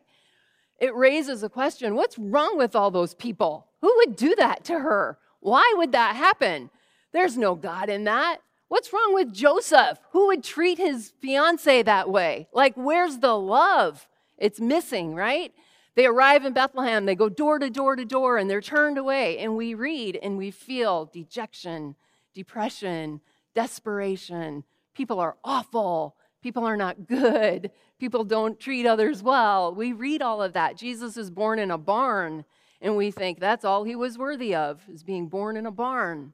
It 0.80 0.96
raises 0.96 1.44
a 1.44 1.50
question 1.50 1.96
what's 1.96 2.18
wrong 2.18 2.58
with 2.58 2.78
all 2.78 2.92
those 2.92 3.14
people? 3.14 3.68
Who 3.82 3.94
would 3.98 4.16
do 4.16 4.34
that 4.36 4.64
to 4.64 4.80
her? 4.80 5.18
Why 5.42 5.74
would 5.76 5.92
that 5.92 6.16
happen? 6.16 6.70
There's 7.12 7.38
no 7.38 7.56
God 7.56 7.90
in 7.90 8.06
that. 8.06 8.38
What's 8.70 8.94
wrong 8.94 9.14
with 9.14 9.34
Joseph? 9.34 10.00
Who 10.12 10.28
would 10.28 10.46
treat 10.46 10.78
his 10.78 11.12
fiance 11.20 11.84
that 11.84 12.10
way? 12.10 12.48
Like, 12.54 12.76
where's 12.76 13.18
the 13.18 13.38
love? 13.38 14.08
It's 14.38 14.62
missing, 14.62 15.14
right? 15.14 15.54
They 15.96 16.06
arrive 16.06 16.44
in 16.44 16.54
Bethlehem, 16.54 17.06
they 17.06 17.16
go 17.16 17.30
door 17.30 17.60
to 17.60 17.70
door 17.70 17.96
to 17.96 18.06
door, 18.06 18.38
and 18.38 18.50
they're 18.50 18.62
turned 18.62 18.98
away. 18.98 19.38
And 19.38 19.56
we 19.56 19.74
read 19.74 20.18
and 20.22 20.38
we 20.38 20.50
feel 20.52 21.06
dejection, 21.14 21.96
depression, 22.34 23.22
desperation. 23.54 24.64
People 24.96 25.20
are 25.20 25.38
awful. 25.44 26.16
People 26.42 26.66
are 26.66 26.78
not 26.78 27.08
good. 27.08 27.72
People 28.00 28.24
don't 28.24 28.60
treat 28.60 28.86
others 28.86 29.22
well. 29.24 29.74
We 29.74 29.94
read 29.94 30.22
all 30.22 30.42
of 30.42 30.54
that. 30.54 30.78
Jesus 30.78 31.16
is 31.16 31.30
born 31.30 31.60
in 31.60 31.72
a 31.72 31.78
barn, 31.78 32.44
and 32.82 32.98
we 32.98 33.12
think 33.12 33.40
that's 33.40 33.64
all 33.64 33.84
he 33.84 33.96
was 33.96 34.18
worthy 34.18 34.54
of, 34.54 34.82
is 34.90 35.04
being 35.04 35.28
born 35.28 35.56
in 35.56 35.66
a 35.66 35.72
barn 35.72 36.34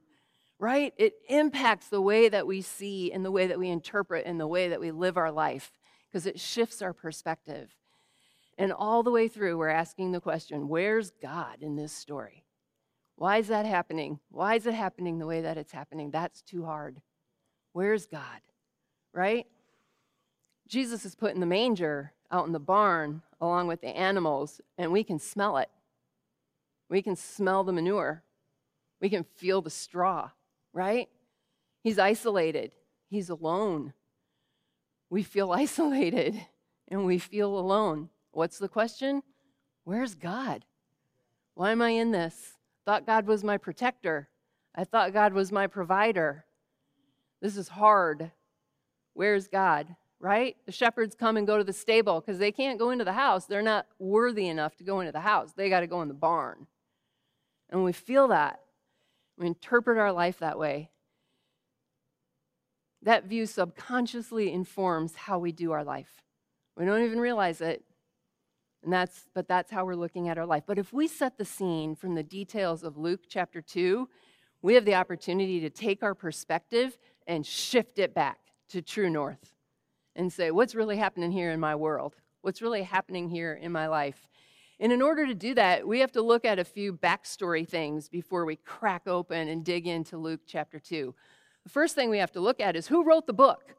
right? 0.59 0.93
It 0.97 1.13
impacts 1.29 1.87
the 1.87 2.01
way 2.01 2.29
that 2.29 2.45
we 2.45 2.61
see 2.61 3.11
and 3.11 3.23
the 3.23 3.31
way 3.31 3.47
that 3.47 3.57
we 3.57 3.69
interpret 3.69 4.25
and 4.25 4.39
the 4.39 4.47
way 4.47 4.67
that 4.67 4.81
we 4.81 4.91
live 4.91 5.17
our 5.17 5.31
life 5.31 5.71
because 6.07 6.25
it 6.25 6.39
shifts 6.39 6.81
our 6.81 6.93
perspective. 6.93 7.75
And 8.59 8.71
all 8.71 9.01
the 9.01 9.09
way 9.09 9.27
through, 9.27 9.57
we're 9.57 9.69
asking 9.69 10.11
the 10.11 10.21
question 10.21 10.67
where's 10.67 11.09
God 11.09 11.57
in 11.61 11.75
this 11.75 11.91
story? 11.91 12.43
Why 13.15 13.37
is 13.37 13.47
that 13.47 13.65
happening? 13.65 14.19
Why 14.29 14.53
is 14.53 14.67
it 14.67 14.75
happening 14.75 15.17
the 15.17 15.25
way 15.25 15.41
that 15.41 15.57
it's 15.57 15.71
happening? 15.71 16.11
That's 16.11 16.43
too 16.43 16.63
hard. 16.63 17.01
Where's 17.73 18.05
God? 18.05 18.41
Right? 19.13 19.47
Jesus 20.67 21.03
is 21.03 21.15
put 21.15 21.33
in 21.33 21.39
the 21.39 21.47
manger 21.47 22.13
out 22.31 22.45
in 22.45 22.53
the 22.53 22.59
barn 22.59 23.23
along 23.41 23.65
with 23.65 23.81
the 23.81 23.87
animals, 23.87 24.61
and 24.77 24.91
we 24.91 25.03
can 25.03 25.17
smell 25.17 25.57
it. 25.57 25.69
We 26.87 27.01
can 27.01 27.15
smell 27.15 27.63
the 27.63 27.73
manure. 27.73 28.21
We 29.01 29.09
can 29.09 29.23
feel 29.23 29.63
the 29.63 29.71
straw 29.71 30.29
right? 30.73 31.09
He's 31.83 31.99
isolated, 31.99 32.71
he's 33.09 33.29
alone. 33.29 33.93
We 35.09 35.23
feel 35.23 35.51
isolated 35.63 36.39
and 36.87 37.05
we 37.05 37.19
feel 37.19 37.57
alone. 37.57 38.09
What's 38.39 38.57
the 38.57 38.69
question? 38.69 39.21
Where's 39.83 40.15
God? 40.15 40.63
Why 41.55 41.73
am 41.73 41.81
I 41.81 41.89
in 41.89 42.11
this? 42.11 42.53
Thought 42.85 43.05
God 43.05 43.27
was 43.27 43.43
my 43.43 43.57
protector. 43.57 44.29
I 44.73 44.85
thought 44.85 45.11
God 45.11 45.33
was 45.33 45.51
my 45.51 45.67
provider. 45.67 46.45
This 47.41 47.57
is 47.57 47.67
hard. 47.67 48.31
Where's 49.11 49.49
God? 49.49 49.93
Right? 50.21 50.55
The 50.65 50.71
shepherds 50.71 51.15
come 51.15 51.35
and 51.35 51.45
go 51.45 51.57
to 51.57 51.65
the 51.65 51.73
stable 51.73 52.21
because 52.21 52.39
they 52.39 52.53
can't 52.53 52.79
go 52.79 52.91
into 52.91 53.03
the 53.03 53.11
house. 53.11 53.45
They're 53.45 53.61
not 53.61 53.87
worthy 53.99 54.47
enough 54.47 54.77
to 54.77 54.85
go 54.85 55.01
into 55.01 55.11
the 55.11 55.19
house. 55.19 55.51
They 55.51 55.67
got 55.67 55.81
to 55.81 55.87
go 55.87 56.01
in 56.01 56.07
the 56.07 56.13
barn. 56.13 56.65
And 57.69 57.83
we 57.83 57.91
feel 57.91 58.29
that. 58.29 58.61
We 59.37 59.47
interpret 59.47 59.97
our 59.97 60.13
life 60.13 60.39
that 60.39 60.57
way. 60.57 60.91
that 63.01 63.25
view 63.25 63.45
subconsciously 63.45 64.53
informs 64.53 65.15
how 65.15 65.39
we 65.39 65.51
do 65.51 65.73
our 65.73 65.83
life. 65.83 66.23
We 66.77 66.85
don't 66.85 67.03
even 67.03 67.19
realize 67.19 67.59
it. 67.59 67.83
And 68.83 68.93
that's 68.93 69.27
but 69.33 69.47
that's 69.47 69.71
how 69.71 69.85
we're 69.85 69.95
looking 69.95 70.29
at 70.29 70.37
our 70.37 70.45
life. 70.45 70.63
But 70.65 70.79
if 70.79 70.93
we 70.93 71.07
set 71.07 71.37
the 71.37 71.45
scene 71.45 71.95
from 71.95 72.15
the 72.15 72.23
details 72.23 72.83
of 72.83 72.97
Luke 72.97 73.21
chapter 73.27 73.61
2, 73.61 74.07
we 74.61 74.73
have 74.75 74.85
the 74.85 74.95
opportunity 74.95 75.59
to 75.61 75.69
take 75.69 76.03
our 76.03 76.15
perspective 76.15 76.97
and 77.27 77.45
shift 77.45 77.99
it 77.99 78.13
back 78.13 78.39
to 78.69 78.81
true 78.81 79.09
north 79.09 79.53
and 80.15 80.31
say, 80.31 80.51
what's 80.51 80.75
really 80.75 80.97
happening 80.97 81.31
here 81.31 81.51
in 81.51 81.59
my 81.59 81.75
world? 81.75 82.15
What's 82.41 82.61
really 82.61 82.83
happening 82.83 83.29
here 83.29 83.53
in 83.53 83.71
my 83.71 83.87
life? 83.87 84.27
And 84.79 84.91
in 84.93 85.01
order 85.01 85.27
to 85.27 85.35
do 85.35 85.53
that, 85.55 85.85
we 85.87 85.99
have 85.99 86.11
to 86.13 86.21
look 86.21 86.45
at 86.45 86.57
a 86.57 86.63
few 86.63 86.93
backstory 86.93 87.67
things 87.67 88.07
before 88.07 88.45
we 88.45 88.55
crack 88.55 89.07
open 89.07 89.49
and 89.49 89.63
dig 89.63 89.87
into 89.87 90.17
Luke 90.17 90.41
chapter 90.45 90.79
2. 90.79 91.13
The 91.63 91.69
first 91.69 91.95
thing 91.95 92.09
we 92.09 92.19
have 92.19 92.31
to 92.31 92.39
look 92.39 92.61
at 92.61 92.77
is 92.77 92.87
who 92.87 93.03
wrote 93.03 93.27
the 93.27 93.33
book, 93.33 93.75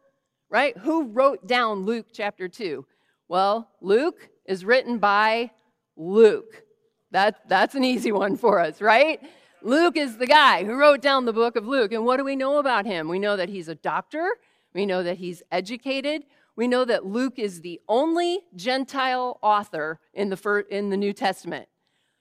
right? 0.51 0.77
Who 0.79 1.07
wrote 1.07 1.47
down 1.47 1.87
Luke 1.87 2.09
chapter 2.13 2.49
2? 2.49 2.87
Well, 3.29 3.71
Luke 3.81 4.29
is 4.51 4.65
written 4.65 4.99
by 4.99 5.49
Luke. 5.97 6.65
That, 7.13 7.49
that's 7.49 7.77
an 7.77 7.85
easy 7.85 8.11
one 8.11 8.37
for 8.37 8.59
us, 8.59 8.81
right? 8.81 9.21
Luke 9.63 9.97
is 9.97 10.17
the 10.17 10.27
guy 10.27 10.65
who 10.65 10.75
wrote 10.75 11.01
down 11.01 11.25
the 11.25 11.33
book 11.33 11.55
of 11.55 11.69
Luke. 11.69 11.93
And 11.93 12.05
what 12.05 12.17
do 12.17 12.25
we 12.25 12.35
know 12.35 12.59
about 12.59 12.85
him? 12.85 13.09
We 13.09 13.21
know 13.21 13.37
that 13.37 13.49
he's 13.49 13.69
a 13.69 13.77
doctor, 13.77 14.29
we 14.75 14.87
know 14.87 15.05
that 15.05 15.19
he's 15.19 15.45
educated, 15.53 16.25
we 16.57 16.67
know 16.67 16.85
that 16.85 17.07
Luke 17.07 17.39
is 17.39 17.61
the 17.61 17.81
only 17.89 18.41
Gentile 18.57 19.39
author 19.41 20.01
in 20.13 20.31
the, 20.31 20.37
first, 20.37 20.69
in 20.69 20.91
the 20.91 20.97
New 20.97 21.13
Testament. 21.13 21.69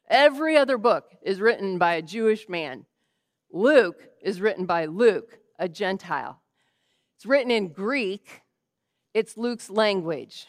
Every 0.08 0.56
other 0.56 0.78
book 0.78 1.16
is 1.24 1.42
written 1.42 1.80
by 1.80 1.96
a 1.96 2.02
Jewish 2.04 2.48
man. 2.48 2.86
Luke 3.52 4.04
is 4.22 4.40
written 4.40 4.68
by 4.68 4.86
Luke, 4.86 5.40
a 5.58 5.68
Gentile. 5.68 6.42
It's 7.16 7.26
written 7.26 7.50
in 7.50 7.70
Greek, 7.70 8.44
it's 9.16 9.36
Luke's 9.36 9.72
language. 9.72 10.46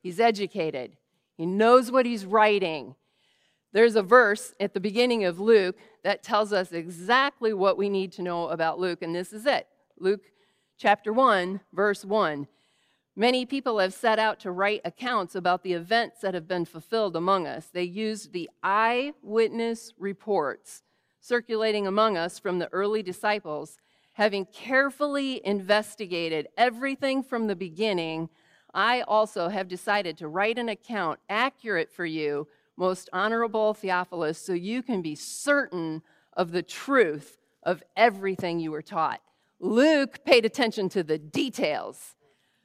He's 0.00 0.20
educated, 0.20 0.96
he 1.38 1.46
knows 1.46 1.90
what 1.90 2.04
he's 2.04 2.26
writing. 2.26 2.96
There's 3.72 3.96
a 3.96 4.02
verse 4.02 4.52
at 4.60 4.74
the 4.74 4.80
beginning 4.80 5.24
of 5.24 5.40
Luke 5.40 5.78
that 6.02 6.22
tells 6.22 6.52
us 6.52 6.72
exactly 6.72 7.54
what 7.54 7.78
we 7.78 7.88
need 7.88 8.12
to 8.12 8.22
know 8.22 8.48
about 8.48 8.78
Luke, 8.78 9.00
and 9.00 9.14
this 9.14 9.32
is 9.32 9.46
it 9.46 9.66
Luke 9.98 10.32
chapter 10.76 11.12
1, 11.12 11.60
verse 11.72 12.04
1. 12.04 12.46
Many 13.14 13.46
people 13.46 13.78
have 13.78 13.94
set 13.94 14.18
out 14.18 14.40
to 14.40 14.50
write 14.50 14.80
accounts 14.84 15.34
about 15.34 15.62
the 15.62 15.72
events 15.72 16.20
that 16.20 16.34
have 16.34 16.46
been 16.46 16.64
fulfilled 16.64 17.16
among 17.16 17.46
us. 17.46 17.66
They 17.66 17.82
used 17.82 18.32
the 18.32 18.50
eyewitness 18.62 19.92
reports 19.98 20.82
circulating 21.20 21.86
among 21.86 22.16
us 22.16 22.38
from 22.38 22.58
the 22.58 22.72
early 22.72 23.02
disciples. 23.02 23.76
Having 24.14 24.46
carefully 24.46 25.44
investigated 25.44 26.48
everything 26.56 27.22
from 27.22 27.46
the 27.46 27.56
beginning, 27.56 28.28
I 28.78 29.02
also 29.02 29.48
have 29.48 29.66
decided 29.66 30.16
to 30.18 30.28
write 30.28 30.58
an 30.58 30.68
account 30.68 31.18
accurate 31.28 31.90
for 31.90 32.06
you, 32.06 32.46
most 32.76 33.10
honorable 33.12 33.74
Theophilus, 33.74 34.38
so 34.38 34.52
you 34.52 34.82
can 34.82 35.02
be 35.02 35.16
certain 35.16 36.02
of 36.34 36.52
the 36.52 36.62
truth 36.62 37.38
of 37.64 37.82
everything 37.96 38.60
you 38.60 38.70
were 38.70 38.82
taught. 38.82 39.20
Luke 39.58 40.24
paid 40.24 40.44
attention 40.44 40.88
to 40.90 41.02
the 41.02 41.18
details 41.18 42.14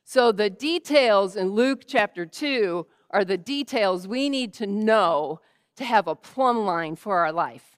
so 0.03 0.32
the 0.32 0.50
details 0.50 1.36
in 1.36 1.51
Luke 1.51 1.84
chapter 1.88 2.25
2 2.25 2.86
are 3.12 3.24
the 3.24 3.38
details 3.38 4.08
we 4.08 4.29
need 4.29 4.53
to 4.55 4.67
know 4.67 5.39
to 5.77 5.86
have 5.86 6.08
a 6.08 6.15
plumb 6.15 6.65
line 6.65 6.96
for 6.96 7.20
our 7.20 7.32
life 7.32 7.77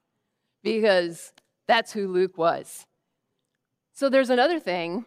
because 0.64 1.34
that's 1.68 1.94
who 1.94 2.08
Luke 2.08 2.38
was. 2.38 2.86
So 3.94 4.10
there's 4.10 4.30
another 4.30 4.60
thing 4.60 5.06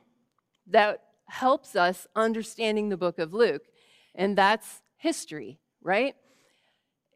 that 0.68 1.02
helps 1.28 1.76
us 1.76 2.06
understanding 2.16 2.88
the 2.88 2.96
book 2.96 3.18
of 3.18 3.32
Luke, 3.32 3.62
and 4.14 4.36
that's 4.36 4.82
history, 4.96 5.58
right? 5.82 6.14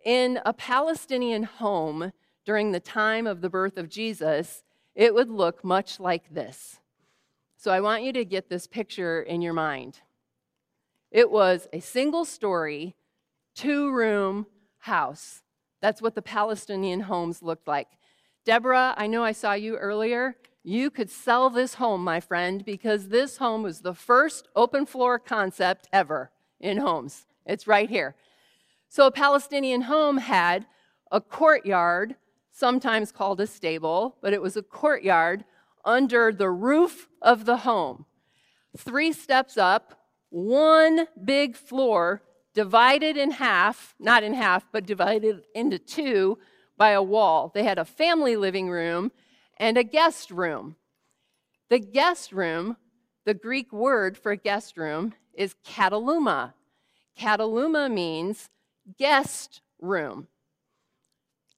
In 0.05 0.41
a 0.45 0.53
Palestinian 0.53 1.45
home 1.45 2.13
during 2.45 2.73
the 2.73 2.81
time 2.81 3.27
of 3.27 3.41
the 3.41 3.51
birth 3.51 3.77
of 3.77 3.89
Jesus, 3.89 4.63
it 4.95 5.15
would 5.15 5.31
look 5.31 5.65
much 5.65 6.01
like 6.01 6.35
this. 6.35 6.79
So 7.57 7.71
I 7.71 7.81
want 7.81 8.03
you 8.03 8.13
to 8.15 8.25
get 8.25 8.49
this 8.49 8.67
picture 8.67 9.23
in 9.23 9.41
your 9.41 9.53
mind. 9.53 10.01
It 11.11 11.31
was 11.31 11.69
a 11.73 11.81
single 11.81 12.25
story, 12.25 12.97
two 13.55 13.93
room 13.93 14.47
house. 14.79 15.43
That's 15.81 16.03
what 16.03 16.15
the 16.15 16.23
Palestinian 16.23 17.01
homes 17.01 17.43
looked 17.43 17.69
like. 17.69 17.89
Deborah, 18.45 18.95
I 18.97 19.07
know 19.07 19.23
I 19.23 19.33
saw 19.33 19.53
you 19.53 19.77
earlier. 19.77 20.37
You 20.65 20.91
could 20.91 21.11
sell 21.11 21.51
this 21.51 21.75
home, 21.75 22.05
my 22.05 22.21
friend, 22.21 22.65
because 22.65 23.09
this 23.09 23.39
home 23.39 23.63
was 23.63 23.81
the 23.81 23.95
first 23.95 24.47
open 24.55 24.87
floor 24.87 25.19
concept 25.19 25.89
ever 25.93 26.31
in 26.61 26.79
homes. 26.79 27.27
It's 27.45 27.67
right 27.67 27.91
here. 27.91 28.15
So, 28.89 29.07
a 29.07 29.11
Palestinian 29.11 29.83
home 29.83 30.19
had 30.19 30.67
a 31.11 31.21
courtyard, 31.21 32.15
sometimes 32.53 33.11
called 33.11 33.41
a 33.41 33.47
stable, 33.47 34.17
but 34.23 34.33
it 34.33 34.41
was 34.41 34.57
a 34.57 34.63
courtyard 34.63 35.45
under 35.85 36.33
the 36.33 36.51
roof 36.51 37.09
of 37.21 37.45
the 37.45 37.59
home. 37.59 38.07
Three 38.77 39.13
steps 39.13 39.59
up, 39.59 40.07
one 40.31 41.07
big 41.25 41.57
floor 41.57 42.23
divided 42.55 43.17
in 43.17 43.33
half, 43.33 43.95
not 43.99 44.23
in 44.23 44.35
half, 44.35 44.67
but 44.71 44.87
divided 44.87 45.43
into 45.55 45.79
two 45.79 46.39
by 46.77 46.91
a 46.91 47.03
wall. 47.03 47.51
They 47.53 47.65
had 47.65 47.79
a 47.79 47.85
family 47.85 48.37
living 48.37 48.69
room 48.69 49.11
and 49.59 49.77
a 49.77 49.85
guest 49.85 50.31
room. 50.31 50.77
The 51.69 51.79
guest 51.79 52.33
room, 52.33 52.77
the 53.25 53.35
Greek 53.35 53.73
word 53.73 54.19
for 54.19 54.35
guest 54.37 54.77
room, 54.77 55.15
is 55.35 55.55
kataluma. 55.67 56.55
Kataluma 57.19 57.93
means 57.93 58.51
guest 58.99 59.61
room. 59.81 60.29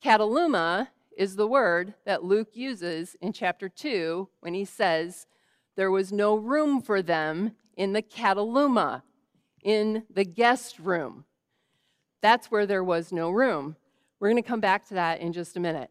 Kataluma 0.04 0.88
is 1.16 1.36
the 1.36 1.46
word 1.46 1.94
that 2.04 2.24
Luke 2.24 2.50
uses 2.54 3.16
in 3.20 3.32
chapter 3.32 3.68
2 3.68 4.28
when 4.40 4.54
he 4.54 4.64
says, 4.64 5.26
There 5.76 5.90
was 5.90 6.12
no 6.12 6.36
room 6.36 6.82
for 6.82 7.02
them 7.02 7.52
in 7.76 7.92
the 7.92 8.02
kataluma, 8.02 9.02
in 9.62 10.04
the 10.10 10.24
guest 10.24 10.78
room. 10.78 11.24
That's 12.20 12.50
where 12.50 12.66
there 12.66 12.84
was 12.84 13.12
no 13.12 13.30
room. 13.30 13.76
We're 14.20 14.30
going 14.30 14.42
to 14.42 14.48
come 14.48 14.60
back 14.60 14.86
to 14.88 14.94
that 14.94 15.20
in 15.20 15.32
just 15.32 15.56
a 15.56 15.60
minute. 15.60 15.90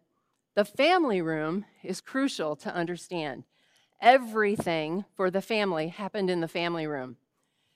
The 0.56 0.66
family 0.66 1.22
room 1.22 1.66
is 1.82 2.02
crucial 2.02 2.56
to 2.58 2.74
understand. 2.74 3.44
Everything 4.00 5.06
for 5.16 5.32
the 5.32 5.42
family 5.42 5.88
happened 5.88 6.30
in 6.30 6.42
the 6.42 6.48
family 6.48 6.86
room. 6.86 7.18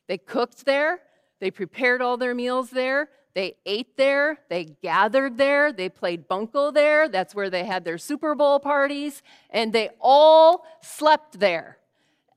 They 0.08 0.18
cooked 0.18 0.66
there, 0.66 1.00
they 1.40 1.52
prepared 1.52 2.02
all 2.02 2.18
their 2.18 2.36
meals 2.36 2.70
there, 2.70 3.10
they 3.34 3.56
ate 3.66 3.98
there, 3.98 4.40
they 4.50 4.66
gathered 4.82 5.38
there, 5.38 5.72
they 5.72 5.90
played 5.90 6.28
bunco 6.28 6.72
there. 6.72 7.08
That's 7.08 7.36
where 7.36 7.50
they 7.50 7.66
had 7.66 7.84
their 7.84 7.98
Super 7.98 8.36
Bowl 8.36 8.60
parties, 8.60 9.22
and 9.50 9.74
they 9.74 9.90
all 10.00 10.66
slept 10.82 11.40
there. 11.40 11.78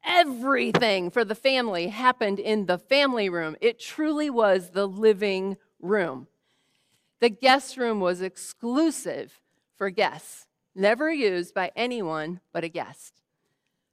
Everything 0.05 1.11
for 1.11 1.25
the 1.25 1.35
family 1.35 1.89
happened 1.89 2.39
in 2.39 2.67
the 2.67 2.79
family 2.79 3.29
room. 3.29 3.57
It 3.61 3.79
truly 3.79 4.31
was 4.31 4.71
the 4.71 4.87
living 4.87 5.59
room. 5.81 6.29
The 7.21 7.29
guest 7.29 7.77
room 7.77 8.01
was 8.01 8.23
exclusive 8.23 9.41
for 9.81 9.89
guests, 9.89 10.47
never 10.75 11.11
used 11.11 11.55
by 11.55 11.73
anyone 11.75 12.39
but 12.53 12.65
a 12.65 12.69
guest. 12.69 13.23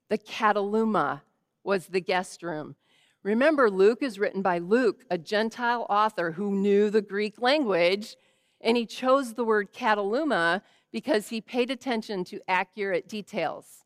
The 0.10 0.18
kataluma 0.18 1.22
was 1.64 1.86
the 1.86 2.02
guest 2.02 2.44
room. 2.44 2.76
Remember, 3.24 3.72
Luke 3.72 4.00
is 4.02 4.20
written 4.20 4.42
by 4.42 4.58
Luke, 4.58 5.06
a 5.10 5.18
Gentile 5.18 5.86
author 5.90 6.34
who 6.34 6.52
knew 6.52 6.90
the 6.90 7.02
Greek 7.02 7.42
language, 7.42 8.18
and 8.60 8.76
he 8.76 8.86
chose 8.86 9.34
the 9.34 9.46
word 9.46 9.72
kataluma 9.72 10.62
because 10.92 11.30
he 11.30 11.40
paid 11.40 11.72
attention 11.72 12.26
to 12.26 12.42
accurate 12.50 13.08
details. 13.08 13.86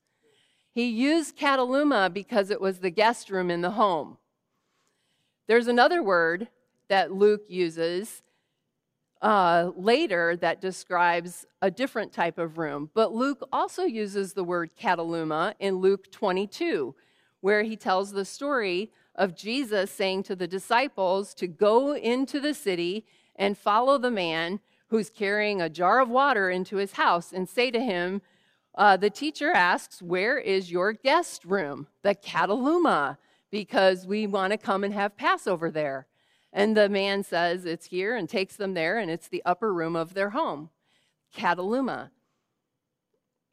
He 0.71 0.89
used 0.89 1.37
kataluma 1.37 2.11
because 2.11 2.49
it 2.49 2.59
was 2.59 2.79
the 2.79 2.89
guest 2.89 3.29
room 3.29 3.51
in 3.51 3.61
the 3.61 3.71
home. 3.71 4.17
There's 5.45 5.67
another 5.67 6.01
word 6.01 6.47
that 6.87 7.13
Luke 7.13 7.43
uses 7.47 8.23
uh, 9.21 9.71
later 9.75 10.35
that 10.37 10.61
describes 10.61 11.45
a 11.61 11.69
different 11.69 12.11
type 12.11 12.37
of 12.37 12.57
room, 12.57 12.89
but 12.93 13.13
Luke 13.13 13.47
also 13.51 13.83
uses 13.83 14.33
the 14.33 14.43
word 14.43 14.71
kataluma 14.79 15.53
in 15.59 15.75
Luke 15.75 16.11
22, 16.11 16.95
where 17.41 17.63
he 17.63 17.75
tells 17.75 18.11
the 18.11 18.25
story 18.25 18.91
of 19.15 19.35
Jesus 19.35 19.91
saying 19.91 20.23
to 20.23 20.35
the 20.35 20.47
disciples 20.47 21.33
to 21.35 21.47
go 21.47 21.95
into 21.95 22.39
the 22.39 22.53
city 22.53 23.05
and 23.35 23.57
follow 23.57 23.97
the 23.97 24.11
man 24.11 24.59
who's 24.87 25.09
carrying 25.09 25.61
a 25.61 25.69
jar 25.69 25.99
of 26.01 26.09
water 26.09 26.49
into 26.49 26.77
his 26.77 26.93
house 26.93 27.31
and 27.31 27.47
say 27.47 27.71
to 27.71 27.79
him, 27.79 28.21
uh, 28.75 28.97
The 28.97 29.09
teacher 29.09 29.51
asks, 29.51 30.01
Where 30.01 30.37
is 30.37 30.71
your 30.71 30.93
guest 30.93 31.45
room? 31.45 31.87
The 32.01 32.15
kataluma, 32.15 33.17
because 33.51 34.07
we 34.07 34.27
want 34.27 34.51
to 34.51 34.57
come 34.57 34.83
and 34.83 34.93
have 34.93 35.15
Passover 35.15 35.69
there. 35.69 36.07
And 36.53 36.75
the 36.75 36.89
man 36.89 37.23
says, 37.23 37.65
It's 37.65 37.85
here, 37.87 38.15
and 38.15 38.27
takes 38.27 38.55
them 38.55 38.73
there, 38.73 38.97
and 38.97 39.09
it's 39.09 39.27
the 39.27 39.43
upper 39.45 39.73
room 39.73 39.95
of 39.95 40.13
their 40.13 40.31
home. 40.31 40.69
kataluma. 41.35 42.09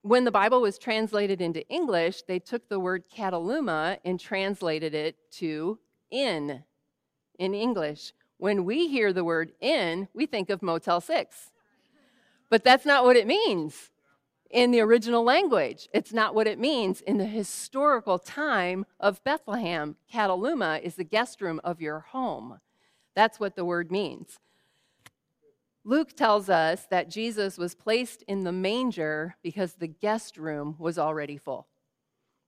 when 0.02 0.24
the 0.24 0.30
Bible 0.30 0.60
was 0.60 0.78
translated 0.78 1.40
into 1.40 1.66
English, 1.68 2.22
they 2.22 2.38
took 2.38 2.68
the 2.68 2.80
word 2.80 3.04
kataluma 3.14 3.98
and 4.04 4.18
translated 4.18 4.94
it 4.94 5.16
to 5.32 5.78
inn 6.10 6.64
in 7.38 7.54
English. 7.54 8.12
When 8.38 8.64
we 8.64 8.88
hear 8.88 9.12
the 9.12 9.24
word 9.24 9.52
inn, 9.60 10.08
we 10.14 10.26
think 10.26 10.50
of 10.50 10.62
Motel 10.62 11.00
6. 11.00 11.50
But 12.50 12.64
that's 12.64 12.86
not 12.86 13.04
what 13.04 13.16
it 13.16 13.26
means 13.26 13.90
in 14.50 14.70
the 14.70 14.80
original 14.80 15.22
language. 15.22 15.88
It's 15.92 16.12
not 16.12 16.34
what 16.34 16.46
it 16.46 16.58
means 16.58 17.00
in 17.00 17.18
the 17.18 17.26
historical 17.26 18.18
time 18.18 18.86
of 18.98 19.22
Bethlehem. 19.24 19.96
kataluma 20.12 20.80
is 20.80 20.94
the 20.94 21.04
guest 21.04 21.40
room 21.40 21.60
of 21.62 21.80
your 21.80 22.00
home. 22.00 22.60
That's 23.18 23.40
what 23.40 23.56
the 23.56 23.64
word 23.64 23.90
means. 23.90 24.38
Luke 25.82 26.12
tells 26.12 26.48
us 26.48 26.86
that 26.88 27.10
Jesus 27.10 27.58
was 27.58 27.74
placed 27.74 28.22
in 28.28 28.44
the 28.44 28.52
manger 28.52 29.34
because 29.42 29.74
the 29.74 29.88
guest 29.88 30.36
room 30.36 30.76
was 30.78 31.00
already 31.00 31.36
full. 31.36 31.66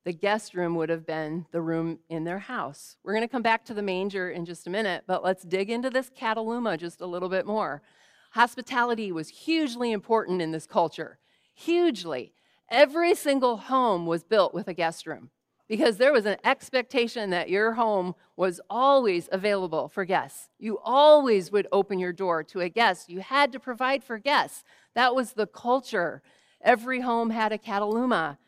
The 0.04 0.12
guest 0.12 0.54
room 0.54 0.76
would 0.76 0.88
have 0.88 1.04
been 1.04 1.46
the 1.50 1.60
room 1.60 1.98
in 2.08 2.22
their 2.22 2.38
house. 2.38 2.96
We're 3.02 3.14
going 3.14 3.26
to 3.26 3.32
come 3.32 3.42
back 3.42 3.64
to 3.64 3.74
the 3.74 3.82
manger 3.82 4.30
in 4.30 4.44
just 4.44 4.68
a 4.68 4.70
minute, 4.70 5.02
but 5.08 5.24
let's 5.24 5.42
dig 5.42 5.70
into 5.70 5.90
this 5.90 6.08
kataluma 6.08 6.78
just 6.78 7.00
a 7.00 7.06
little 7.06 7.28
bit 7.28 7.46
more. 7.46 7.82
Hospitality 8.30 9.10
was 9.10 9.28
hugely 9.28 9.90
important 9.90 10.40
in 10.40 10.52
this 10.52 10.68
culture 10.68 11.18
hugely. 11.52 12.32
Every 12.70 13.16
single 13.16 13.56
home 13.56 14.06
was 14.06 14.22
built 14.22 14.54
with 14.54 14.68
a 14.68 14.74
guest 14.74 15.04
room 15.04 15.30
because 15.70 15.98
there 15.98 16.12
was 16.12 16.26
an 16.26 16.36
expectation 16.42 17.30
that 17.30 17.48
your 17.48 17.74
home 17.74 18.16
was 18.36 18.60
always 18.68 19.28
available 19.30 19.86
for 19.86 20.04
guests. 20.04 20.48
You 20.58 20.80
always 20.84 21.52
would 21.52 21.68
open 21.70 22.00
your 22.00 22.12
door 22.12 22.42
to 22.42 22.58
a 22.58 22.68
guest. 22.68 23.08
You 23.08 23.20
had 23.20 23.52
to 23.52 23.60
provide 23.60 24.02
for 24.02 24.18
guests. 24.18 24.64
That 24.96 25.14
was 25.14 25.34
the 25.34 25.46
culture. 25.46 26.22
Every 26.60 27.02
home 27.02 27.30
had 27.30 27.52
a 27.52 27.56
kataluma. 27.56 28.38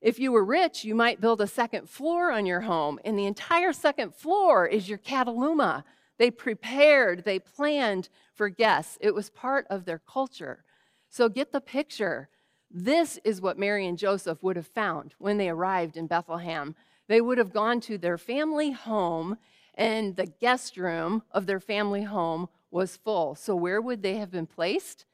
If 0.00 0.18
you 0.18 0.32
were 0.32 0.46
rich, 0.46 0.82
you 0.82 0.94
might 0.94 1.20
build 1.20 1.42
a 1.42 1.46
second 1.46 1.90
floor 1.90 2.32
on 2.32 2.46
your 2.46 2.62
home, 2.62 2.98
and 3.04 3.18
the 3.18 3.26
entire 3.26 3.74
second 3.74 4.14
floor 4.14 4.66
is 4.66 4.88
your 4.88 4.98
kataluma. 4.98 5.84
They 6.18 6.30
prepared, 6.30 7.24
they 7.26 7.38
planned 7.38 8.08
for 8.32 8.48
guests. 8.48 8.96
It 9.02 9.14
was 9.14 9.28
part 9.28 9.66
of 9.68 9.84
their 9.84 9.98
culture. 9.98 10.64
So 11.10 11.28
get 11.28 11.52
the 11.52 11.60
picture. 11.60 12.30
This 12.70 13.18
is 13.24 13.40
what 13.40 13.58
Mary 13.58 13.86
and 13.86 13.96
Joseph 13.96 14.42
would 14.42 14.56
have 14.56 14.66
found 14.66 15.14
when 15.18 15.38
they 15.38 15.48
arrived 15.48 15.96
in 15.96 16.06
Bethlehem. 16.06 16.74
They 17.08 17.20
would 17.20 17.38
have 17.38 17.52
gone 17.52 17.80
to 17.82 17.98
their 17.98 18.18
family 18.18 18.72
home, 18.72 19.38
and 19.74 20.16
the 20.16 20.26
guest 20.26 20.76
room 20.76 21.22
of 21.30 21.46
their 21.46 21.60
family 21.60 22.02
home 22.02 22.48
was 22.70 22.96
full. 22.96 23.34
So, 23.34 23.54
where 23.54 23.80
would 23.80 24.02
they 24.02 24.16
have 24.16 24.30
been 24.30 24.46
placed? 24.46 25.06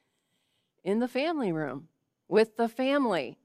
In 0.83 0.99
the 0.99 1.07
family 1.07 1.51
room 1.51 1.87
with 2.27 2.57
the 2.57 2.67
family, 2.67 3.37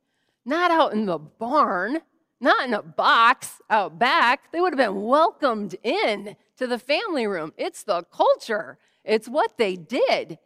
not 0.44 0.71
out 0.71 0.92
in 0.92 1.07
the 1.07 1.18
barn, 1.18 1.99
not 2.40 2.66
in 2.66 2.75
a 2.75 2.83
box 2.83 3.61
out 3.68 3.99
back. 3.99 4.51
They 4.51 4.61
would 4.61 4.73
have 4.73 4.79
been 4.79 5.03
welcomed 5.03 5.77
in 5.83 6.37
to 6.57 6.66
the 6.66 6.79
family 6.79 7.27
room. 7.27 7.53
It's 7.57 7.83
the 7.83 8.03
culture, 8.05 8.79
it's 9.05 9.29
what 9.29 9.59
they 9.59 9.77
did. 9.77 10.38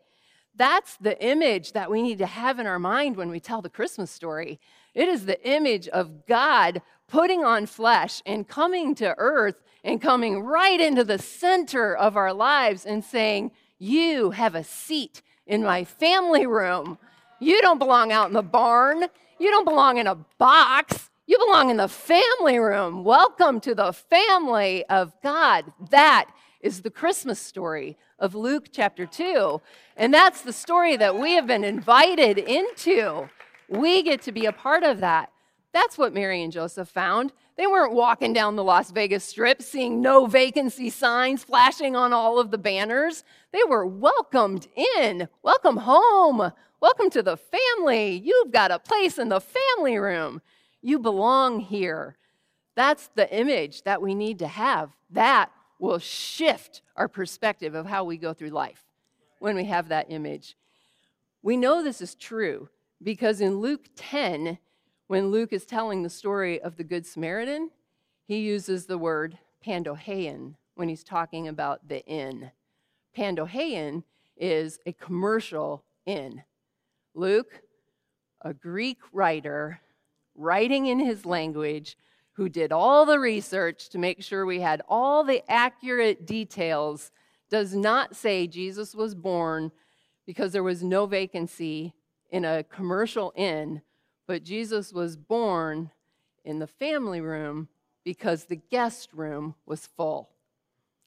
That's 0.54 0.96
the 0.98 1.20
image 1.24 1.72
that 1.72 1.90
we 1.90 2.02
need 2.02 2.18
to 2.18 2.26
have 2.26 2.58
in 2.58 2.66
our 2.66 2.78
mind 2.78 3.16
when 3.16 3.30
we 3.30 3.40
tell 3.40 3.62
the 3.62 3.70
Christmas 3.70 4.10
story. 4.10 4.60
It 4.94 5.08
is 5.08 5.24
the 5.24 5.42
image 5.48 5.88
of 5.88 6.26
God 6.26 6.82
putting 7.08 7.42
on 7.42 7.66
flesh 7.66 8.22
and 8.26 8.46
coming 8.46 8.94
to 8.96 9.14
earth 9.16 9.62
and 9.82 10.00
coming 10.00 10.40
right 10.40 10.80
into 10.80 11.04
the 11.04 11.18
center 11.18 11.96
of 11.96 12.16
our 12.16 12.34
lives 12.34 12.84
and 12.84 13.02
saying, 13.02 13.52
You 13.78 14.32
have 14.32 14.54
a 14.54 14.64
seat 14.64 15.22
in 15.46 15.62
my 15.62 15.84
family 15.84 16.46
room. 16.46 16.98
You 17.40 17.60
don't 17.62 17.78
belong 17.78 18.12
out 18.12 18.28
in 18.28 18.34
the 18.34 18.42
barn. 18.42 19.04
You 19.38 19.50
don't 19.50 19.64
belong 19.64 19.96
in 19.96 20.06
a 20.06 20.16
box. 20.38 21.10
You 21.26 21.38
belong 21.38 21.70
in 21.70 21.78
the 21.78 21.88
family 21.88 22.58
room. 22.58 23.04
Welcome 23.04 23.60
to 23.60 23.74
the 23.74 23.92
family 23.92 24.84
of 24.86 25.14
God. 25.22 25.72
That 25.90 26.30
is 26.60 26.82
the 26.82 26.90
Christmas 26.90 27.40
story 27.40 27.96
of 28.22 28.36
Luke 28.36 28.68
chapter 28.70 29.04
2. 29.04 29.60
And 29.96 30.14
that's 30.14 30.42
the 30.42 30.52
story 30.52 30.96
that 30.96 31.18
we 31.18 31.32
have 31.32 31.46
been 31.46 31.64
invited 31.64 32.38
into. 32.38 33.28
We 33.68 34.02
get 34.04 34.22
to 34.22 34.32
be 34.32 34.46
a 34.46 34.52
part 34.52 34.84
of 34.84 35.00
that. 35.00 35.30
That's 35.72 35.98
what 35.98 36.14
Mary 36.14 36.42
and 36.42 36.52
Joseph 36.52 36.88
found. 36.88 37.32
They 37.56 37.66
weren't 37.66 37.92
walking 37.92 38.32
down 38.32 38.54
the 38.54 38.62
Las 38.62 38.92
Vegas 38.92 39.24
Strip 39.24 39.60
seeing 39.60 40.00
no 40.00 40.26
vacancy 40.26 40.88
signs 40.88 41.42
flashing 41.42 41.96
on 41.96 42.12
all 42.12 42.38
of 42.38 42.50
the 42.50 42.58
banners. 42.58 43.24
They 43.52 43.64
were 43.68 43.84
welcomed 43.84 44.68
in. 44.96 45.28
Welcome 45.42 45.78
home. 45.78 46.52
Welcome 46.80 47.10
to 47.10 47.22
the 47.22 47.36
family. 47.36 48.22
You've 48.24 48.52
got 48.52 48.70
a 48.70 48.78
place 48.78 49.18
in 49.18 49.30
the 49.30 49.40
family 49.40 49.98
room. 49.98 50.42
You 50.80 51.00
belong 51.00 51.58
here. 51.58 52.16
That's 52.76 53.10
the 53.14 53.34
image 53.34 53.82
that 53.82 54.00
we 54.00 54.14
need 54.14 54.38
to 54.38 54.48
have. 54.48 54.90
That 55.10 55.50
will 55.82 55.98
shift 55.98 56.80
our 56.94 57.08
perspective 57.08 57.74
of 57.74 57.86
how 57.86 58.04
we 58.04 58.16
go 58.16 58.32
through 58.32 58.50
life 58.50 58.84
when 59.40 59.56
we 59.56 59.64
have 59.64 59.88
that 59.88 60.06
image. 60.08 60.56
We 61.42 61.56
know 61.56 61.82
this 61.82 62.00
is 62.00 62.14
true 62.14 62.68
because 63.02 63.40
in 63.40 63.58
Luke 63.58 63.86
10, 63.96 64.58
when 65.08 65.32
Luke 65.32 65.52
is 65.52 65.66
telling 65.66 66.04
the 66.04 66.08
story 66.08 66.62
of 66.62 66.76
the 66.76 66.84
Good 66.84 67.04
Samaritan, 67.04 67.70
he 68.28 68.38
uses 68.38 68.86
the 68.86 68.96
word 68.96 69.36
pandocheion 69.66 70.54
when 70.76 70.88
he's 70.88 71.02
talking 71.02 71.48
about 71.48 71.88
the 71.88 72.06
inn. 72.06 72.52
Pandocheion 73.18 74.04
is 74.36 74.78
a 74.86 74.92
commercial 74.92 75.82
inn. 76.06 76.44
Luke, 77.12 77.60
a 78.40 78.54
Greek 78.54 78.98
writer, 79.12 79.80
writing 80.36 80.86
in 80.86 81.00
his 81.00 81.26
language, 81.26 81.96
who 82.34 82.48
did 82.48 82.72
all 82.72 83.04
the 83.04 83.18
research 83.18 83.88
to 83.90 83.98
make 83.98 84.22
sure 84.22 84.46
we 84.46 84.60
had 84.60 84.82
all 84.88 85.22
the 85.22 85.42
accurate 85.50 86.26
details, 86.26 87.10
does 87.50 87.74
not 87.74 88.16
say 88.16 88.46
Jesus 88.46 88.94
was 88.94 89.14
born 89.14 89.70
because 90.26 90.52
there 90.52 90.62
was 90.62 90.82
no 90.82 91.04
vacancy 91.06 91.94
in 92.30 92.44
a 92.44 92.64
commercial 92.64 93.32
inn, 93.36 93.82
but 94.26 94.42
Jesus 94.42 94.92
was 94.92 95.16
born 95.16 95.90
in 96.44 96.58
the 96.58 96.66
family 96.66 97.20
room 97.20 97.68
because 98.04 98.44
the 98.44 98.56
guest 98.56 99.10
room 99.12 99.54
was 99.66 99.86
full. 99.86 100.30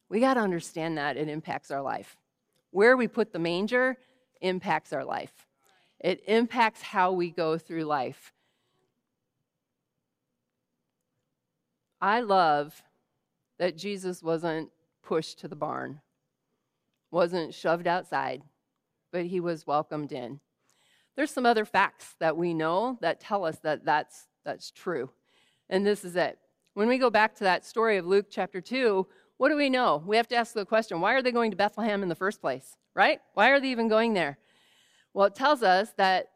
We 0.09 0.19
got 0.19 0.35
to 0.35 0.41
understand 0.41 0.97
that 0.97 1.17
it 1.17 1.27
impacts 1.27 1.71
our 1.71 1.81
life. 1.81 2.15
Where 2.69 2.95
we 2.95 3.07
put 3.07 3.33
the 3.33 3.39
manger 3.39 3.97
impacts 4.41 4.93
our 4.93 5.03
life, 5.03 5.33
it 5.99 6.21
impacts 6.27 6.83
how 6.83 7.13
we 7.13 7.31
go 7.31 7.57
through 7.57 7.85
life. 7.85 8.31
I 12.05 12.19
love 12.19 12.83
that 13.57 13.75
Jesus 13.75 14.21
wasn't 14.21 14.69
pushed 15.01 15.39
to 15.39 15.47
the 15.47 15.55
barn, 15.55 16.01
wasn't 17.09 17.51
shoved 17.51 17.87
outside, 17.87 18.43
but 19.11 19.25
he 19.25 19.39
was 19.39 19.65
welcomed 19.65 20.11
in. 20.11 20.39
There's 21.15 21.31
some 21.31 21.47
other 21.47 21.65
facts 21.65 22.13
that 22.19 22.37
we 22.37 22.53
know 22.53 22.99
that 23.01 23.19
tell 23.19 23.43
us 23.43 23.57
that 23.63 23.85
that's, 23.85 24.27
that's 24.43 24.69
true. 24.69 25.09
And 25.67 25.83
this 25.83 26.05
is 26.05 26.15
it. 26.15 26.37
When 26.75 26.87
we 26.87 26.99
go 26.99 27.09
back 27.09 27.33
to 27.37 27.43
that 27.45 27.65
story 27.65 27.97
of 27.97 28.05
Luke 28.05 28.27
chapter 28.29 28.61
2, 28.61 29.07
what 29.37 29.49
do 29.49 29.55
we 29.55 29.71
know? 29.71 30.03
We 30.05 30.15
have 30.17 30.27
to 30.27 30.35
ask 30.35 30.53
the 30.53 30.63
question 30.63 31.01
why 31.01 31.15
are 31.15 31.23
they 31.23 31.31
going 31.31 31.49
to 31.49 31.57
Bethlehem 31.57 32.03
in 32.03 32.09
the 32.09 32.13
first 32.13 32.39
place, 32.39 32.77
right? 32.93 33.19
Why 33.33 33.49
are 33.49 33.59
they 33.59 33.69
even 33.69 33.87
going 33.87 34.13
there? 34.13 34.37
Well, 35.15 35.25
it 35.25 35.33
tells 35.33 35.63
us 35.63 35.89
that 35.97 36.27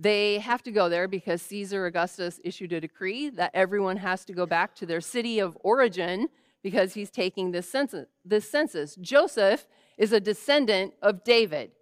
they 0.00 0.38
have 0.38 0.62
to 0.62 0.70
go 0.70 0.88
there 0.88 1.08
because 1.08 1.42
Caesar 1.42 1.86
Augustus 1.86 2.38
issued 2.44 2.72
a 2.72 2.80
decree 2.80 3.30
that 3.30 3.50
everyone 3.52 3.96
has 3.96 4.24
to 4.26 4.32
go 4.32 4.46
back 4.46 4.74
to 4.76 4.86
their 4.86 5.00
city 5.00 5.40
of 5.40 5.58
origin 5.62 6.28
because 6.62 6.94
he's 6.94 7.10
taking 7.10 7.50
this 7.50 7.68
census. 7.68 8.06
This 8.24 8.48
census. 8.48 8.94
Joseph 8.96 9.66
is 9.96 10.12
a 10.12 10.20
descendant 10.20 10.94
of 11.02 11.24
David, 11.24 11.72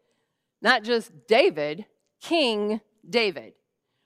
not 0.62 0.82
just 0.82 1.12
David, 1.28 1.84
King 2.20 2.80
David. 3.08 3.52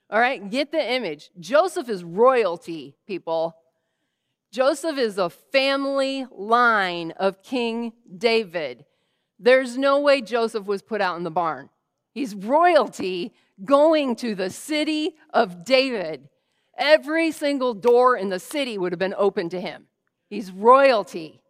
All 0.09 0.19
right, 0.19 0.49
get 0.49 0.73
the 0.73 0.91
image. 0.93 1.31
Joseph 1.39 1.87
is 1.87 2.03
royalty, 2.03 2.97
people. 3.07 3.55
Joseph 4.51 4.97
is 4.97 5.17
a 5.17 5.29
family 5.29 6.25
line 6.31 7.11
of 7.11 7.41
King 7.41 7.93
David. 8.17 8.83
There's 9.39 9.77
no 9.77 10.01
way 10.01 10.21
Joseph 10.21 10.65
was 10.65 10.81
put 10.81 10.99
out 10.99 11.15
in 11.15 11.23
the 11.23 11.31
barn. 11.31 11.69
He's 12.13 12.35
royalty 12.35 13.33
going 13.63 14.15
to 14.17 14.35
the 14.35 14.49
city 14.49 15.15
of 15.33 15.63
David. 15.63 16.29
Every 16.77 17.31
single 17.31 17.73
door 17.73 18.15
in 18.17 18.29
the 18.29 18.39
city 18.39 18.77
would 18.77 18.91
have 18.91 18.99
been 18.99 19.15
open 19.17 19.49
to 19.49 19.61
him. 19.61 19.87
He's 20.29 20.51
royalty. 20.51 21.41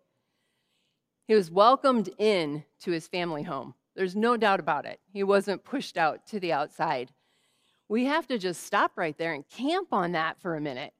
He 1.28 1.36
was 1.36 1.52
welcomed 1.52 2.10
in 2.17 2.65
to 2.82 2.91
his 2.91 3.08
family 3.08 3.43
home. 3.43 3.76
There's 3.95 4.15
no 4.15 4.38
doubt 4.38 4.60
about 4.60 4.86
it. 4.86 5.00
He 5.12 5.24
wasn't 5.24 5.63
pushed 5.63 5.97
out 5.97 6.26
to 6.28 6.39
the 6.39 6.54
outside. 6.54 7.12
We 7.88 8.06
have 8.06 8.28
to 8.28 8.38
just 8.38 8.63
stop 8.63 8.93
right 8.95 9.17
there 9.17 9.34
and 9.34 9.47
camp 9.50 9.89
on 9.91 10.13
that 10.13 10.41
for 10.41 10.56
a 10.56 10.62
minute. 10.62 10.93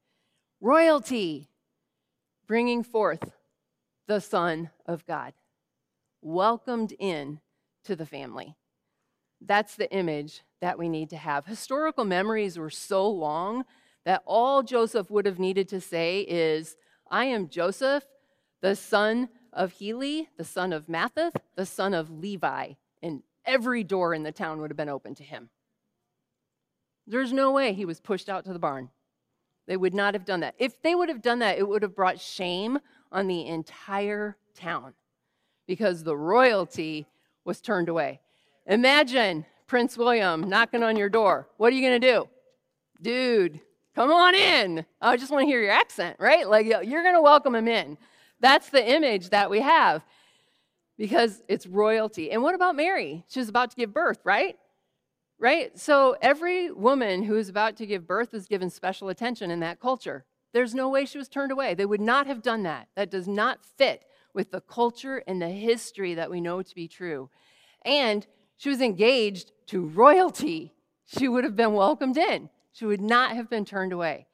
Royalty, 0.60 1.50
bringing 2.48 2.84
forth 2.84 3.32
the 4.08 4.20
Son 4.20 4.70
of 4.86 5.06
God, 5.06 5.34
welcomed 6.22 6.94
in 7.00 7.40
to 7.86 7.96
the 7.96 8.06
family. 8.06 8.56
That's 9.40 9.76
the 9.76 9.92
image 9.92 10.44
that 10.62 10.80
we 10.80 10.88
need 10.88 11.10
to 11.10 11.18
have. 11.18 11.46
Historical 11.46 12.06
memories 12.06 12.58
were 12.58 12.70
so 12.70 13.10
long 13.10 13.66
that 14.06 14.24
all 14.26 14.64
Joseph 14.64 15.12
would 15.12 15.26
have 15.26 15.40
needed 15.40 15.68
to 15.70 15.82
say 15.82 16.22
is, 16.22 16.76
I 17.10 17.26
am 17.26 17.50
Joseph, 17.50 18.04
the 18.62 18.76
son 18.76 19.30
of 19.52 19.74
Heli, 19.80 20.30
the 20.38 20.44
son 20.44 20.72
of 20.72 20.88
Matthat, 20.88 21.34
the 21.56 21.66
son 21.66 21.94
of 21.94 22.10
Levi. 22.10 22.74
And 23.02 23.24
every 23.46 23.84
door 23.84 24.14
in 24.14 24.24
the 24.24 24.32
town 24.32 24.62
would 24.62 24.70
have 24.70 24.78
been 24.78 24.90
open 24.90 25.16
to 25.16 25.24
him. 25.24 25.50
There's 27.08 27.34
no 27.34 27.52
way 27.52 27.74
he 27.74 27.86
was 27.86 28.00
pushed 28.00 28.30
out 28.30 28.46
to 28.46 28.54
the 28.54 28.60
barn. 28.60 28.90
They 29.68 29.78
would 29.78 29.94
not 29.94 30.14
have 30.14 30.26
done 30.26 30.40
that. 30.42 30.56
If 30.58 30.82
they 30.82 30.96
would 30.96 31.10
have 31.10 31.22
done 31.22 31.40
that, 31.40 31.58
it 31.58 31.68
would 31.68 31.82
have 31.82 31.96
brought 31.96 32.20
shame 32.20 32.80
on 33.12 33.28
the 33.28 33.48
entire 33.48 34.38
town 34.56 34.94
because 35.68 36.04
the 36.04 36.16
royalty 36.16 37.08
was 37.44 37.62
turned 37.62 37.90
away. 37.90 38.22
Imagine 38.66 39.46
Prince 39.72 39.98
William 39.98 40.50
knocking 40.50 40.84
on 40.84 40.98
your 40.98 41.08
door. 41.08 41.48
What 41.56 41.72
are 41.72 41.76
you 41.78 41.88
going 41.88 42.02
to 42.02 42.12
do? 42.12 42.28
Dude, 43.02 43.62
come 43.96 44.12
on 44.12 44.36
in. 44.36 44.86
I 45.00 45.16
just 45.16 45.32
want 45.32 45.44
to 45.44 45.46
hear 45.46 45.62
your 45.62 45.72
accent, 45.72 46.18
right? 46.20 46.46
Like 46.46 46.66
you're 46.66 47.04
going 47.04 47.16
to 47.16 47.22
welcome 47.22 47.56
him 47.56 47.70
in. 47.70 47.98
That's 48.42 48.68
the 48.68 48.86
image 48.86 49.30
that 49.30 49.50
we 49.50 49.62
have 49.62 50.04
because 50.98 51.42
it's 51.48 51.66
royalty. 51.66 52.32
And 52.32 52.44
what 52.44 52.54
about 52.54 52.76
Mary? 52.76 53.24
She's 53.30 53.48
about 53.48 53.70
to 53.70 53.78
give 53.78 53.94
birth, 53.94 54.20
right? 54.26 54.58
Right? 55.40 55.80
So 55.80 56.18
every 56.22 56.70
woman 56.70 57.24
who 57.24 57.38
is 57.38 57.48
about 57.48 57.78
to 57.78 57.86
give 57.86 58.06
birth 58.06 58.34
is 58.34 58.48
given 58.48 58.70
special 58.70 59.08
attention 59.08 59.52
in 59.52 59.62
that 59.62 59.80
culture. 59.80 60.26
There's 60.54 60.76
no 60.76 60.90
way 60.90 61.06
she 61.06 61.18
was 61.18 61.30
turned 61.30 61.54
away. 61.54 61.76
They 61.76 61.86
would 61.86 62.02
not 62.02 62.28
have 62.28 62.42
done 62.42 62.64
that. 62.64 62.90
That 62.98 63.10
does 63.10 63.26
not 63.26 63.64
fit 63.78 64.04
with 64.34 64.52
the 64.52 64.60
culture 64.60 65.24
and 65.26 65.42
the 65.42 65.48
history 65.48 66.16
that 66.16 66.30
we 66.30 66.42
know 66.42 66.62
to 66.62 66.76
be 66.76 66.90
true. 66.90 67.30
And 67.86 68.28
she 68.62 68.70
was 68.70 68.80
engaged 68.80 69.54
to 69.66 69.88
royalty. 69.88 70.72
She 71.08 71.28
would 71.28 71.44
have 71.44 71.56
been 71.56 71.74
welcomed 71.74 72.16
in. 72.16 72.52
She 72.72 72.86
would 72.86 73.02
not 73.02 73.36
have 73.36 73.50
been 73.50 73.66
turned 73.66 73.92
away. 73.92 74.28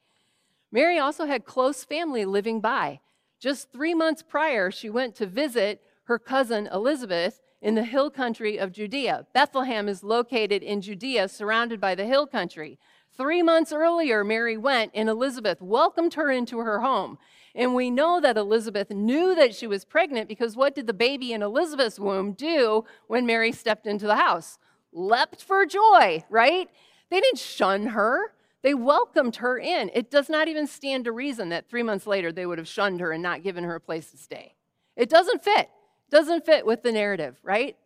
Mary 0.70 0.98
also 0.98 1.24
had 1.24 1.46
close 1.46 1.82
family 1.82 2.26
living 2.26 2.60
by. 2.60 3.00
Just 3.40 3.72
three 3.72 3.94
months 3.94 4.22
prior, 4.22 4.70
she 4.70 4.90
went 4.90 5.14
to 5.14 5.24
visit 5.24 5.80
her 6.04 6.18
cousin 6.18 6.68
Elizabeth 6.70 7.40
in 7.62 7.74
the 7.74 7.84
hill 7.84 8.10
country 8.10 8.58
of 8.58 8.70
Judea. 8.70 9.26
Bethlehem 9.32 9.88
is 9.88 10.04
located 10.04 10.62
in 10.62 10.82
Judea, 10.82 11.28
surrounded 11.28 11.80
by 11.80 11.94
the 11.94 12.04
hill 12.04 12.26
country. 12.26 12.78
Three 13.16 13.42
months 13.42 13.72
earlier, 13.72 14.24
Mary 14.24 14.58
went 14.58 14.92
and 14.94 15.08
Elizabeth 15.08 15.62
welcomed 15.62 16.12
her 16.14 16.30
into 16.30 16.58
her 16.58 16.80
home. 16.80 17.16
And 17.54 17.74
we 17.74 17.90
know 17.90 18.20
that 18.20 18.36
Elizabeth 18.36 18.90
knew 18.90 19.34
that 19.34 19.54
she 19.54 19.66
was 19.66 19.84
pregnant 19.84 20.28
because 20.28 20.56
what 20.56 20.74
did 20.74 20.86
the 20.86 20.92
baby 20.92 21.32
in 21.32 21.42
Elizabeth's 21.42 21.98
womb 21.98 22.32
do 22.32 22.84
when 23.06 23.26
Mary 23.26 23.52
stepped 23.52 23.86
into 23.86 24.06
the 24.06 24.16
house? 24.16 24.58
Leapt 24.92 25.42
for 25.42 25.64
joy, 25.66 26.24
right? 26.30 26.68
They 27.10 27.20
didn't 27.20 27.38
shun 27.38 27.88
her. 27.88 28.32
They 28.62 28.74
welcomed 28.74 29.36
her 29.36 29.58
in. 29.58 29.90
It 29.94 30.10
does 30.10 30.28
not 30.28 30.48
even 30.48 30.66
stand 30.66 31.04
to 31.04 31.12
reason 31.12 31.48
that 31.50 31.68
three 31.68 31.82
months 31.82 32.06
later 32.06 32.32
they 32.32 32.46
would 32.46 32.58
have 32.58 32.68
shunned 32.68 33.00
her 33.00 33.12
and 33.12 33.22
not 33.22 33.42
given 33.42 33.64
her 33.64 33.76
a 33.76 33.80
place 33.80 34.10
to 34.10 34.16
stay. 34.16 34.54
It 34.96 35.08
doesn't 35.08 35.44
fit. 35.44 35.70
Doesn't 36.10 36.44
fit 36.44 36.66
with 36.66 36.82
the 36.82 36.92
narrative, 36.92 37.38
right? 37.42 37.76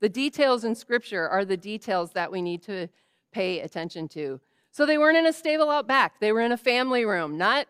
The 0.00 0.08
details 0.08 0.64
in 0.64 0.74
Scripture 0.74 1.28
are 1.28 1.44
the 1.44 1.56
details 1.56 2.12
that 2.12 2.30
we 2.30 2.42
need 2.42 2.62
to 2.64 2.88
pay 3.32 3.60
attention 3.60 4.08
to. 4.08 4.40
So 4.70 4.86
they 4.86 4.98
weren't 4.98 5.16
in 5.16 5.26
a 5.26 5.32
stable 5.32 5.70
out 5.70 5.86
back. 5.86 6.20
They 6.20 6.32
were 6.32 6.40
in 6.40 6.52
a 6.52 6.56
family 6.56 7.04
room, 7.04 7.38
not, 7.38 7.66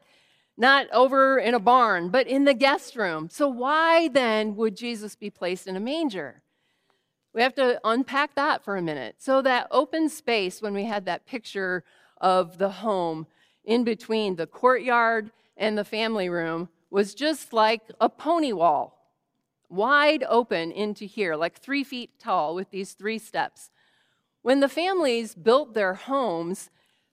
not 0.59 0.89
over 0.93 1.39
in 1.39 1.55
a 1.55 1.61
barn, 1.61 2.09
but 2.09 2.27
in 2.27 2.45
the 2.45 2.53
guest 2.53 2.97
room. 2.97 3.29
So 3.31 3.49
why 3.49 4.09
then 4.09 4.57
would 4.57 4.77
Jesus 4.77 5.15
be 5.15 5.31
placed 5.31 5.69
in 5.69 5.77
a 5.77 5.81
manger? 5.81 6.43
We 7.33 7.43
have 7.43 7.55
to 7.55 7.81
unpack 7.85 8.35
that 8.35 8.65
for 8.65 8.77
a 8.77 8.83
minute. 8.83 9.17
So 9.19 9.41
that 9.43 9.69
open 9.71 10.09
space, 10.09 10.61
when 10.61 10.75
we 10.75 10.85
had 10.85 11.05
that 11.05 11.27
picture 11.27 11.85
of 12.21 12.59
the 12.59 12.71
home 12.71 13.29
in 13.65 13.85
between 13.85 14.35
the 14.35 14.49
courtyard 14.49 15.31
and 15.57 15.79
the 15.79 15.85
family 15.85 16.29
room, 16.29 16.69
was 16.91 17.15
just 17.15 17.53
like 17.53 17.83
a 18.01 18.09
pony 18.09 18.53
wall 18.53 18.99
wide 19.69 20.25
open 20.29 20.73
into 20.73 21.05
here, 21.05 21.37
like 21.37 21.59
three 21.59 21.85
feet 21.85 22.19
tall, 22.19 22.55
with 22.55 22.71
these 22.71 22.95
three 22.95 23.19
steps. 23.19 23.71
When 24.43 24.61
the 24.61 24.69
families 24.69 25.35
built 25.35 25.75
their 25.75 25.95
homes, 25.95 26.71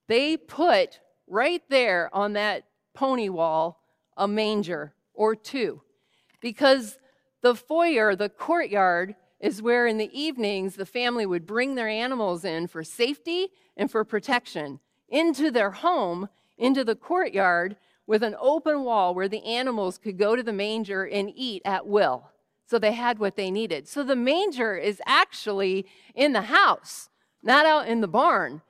they 0.08 0.38
put 0.38 1.00
right 1.28 1.62
there 1.70 2.10
on 2.14 2.34
that 2.34 2.64
pony 2.96 3.30
wall 3.30 3.82
a 4.18 4.28
manger 4.28 4.94
or 5.14 5.36
two 5.36 5.82
because 6.42 6.98
the 7.42 7.54
foyer, 7.56 8.16
the 8.16 8.30
courtyard, 8.30 9.16
is 9.40 9.62
where 9.62 9.86
in 9.86 9.98
the 9.98 10.20
evenings 10.20 10.76
the 10.76 10.86
family 10.86 11.26
would 11.26 11.46
bring 11.46 11.76
their 11.76 11.88
animals 11.88 12.44
in 12.44 12.68
for 12.68 12.84
safety 12.84 13.50
and 13.78 13.92
for 13.92 14.04
protection 14.04 14.80
into 15.10 15.52
their 15.52 15.72
home, 15.72 16.30
into 16.58 16.84
the 16.84 16.96
courtyard 16.96 17.76
with 18.08 18.24
an 18.24 18.36
open 18.40 18.84
wall 18.84 19.14
where 19.14 19.28
the 19.28 19.44
animals 19.44 19.98
could 19.98 20.18
go 20.18 20.36
to 20.36 20.44
the 20.44 20.54
manger 20.54 21.04
and 21.06 21.32
eat 21.36 21.62
at 21.66 21.86
will. 21.86 22.32
So 22.68 22.80
they 22.80 22.94
had 22.94 23.20
what 23.20 23.36
they 23.36 23.52
needed. 23.52 23.88
So 23.88 24.04
the 24.04 24.16
manger 24.16 24.76
is 24.76 25.02
actually 25.06 25.86
in 26.16 26.34
the 26.34 26.42
house, 26.42 27.10
not 27.44 27.66
out 27.66 27.88
in 27.88 28.02
the 28.02 28.08
barn. 28.08 28.62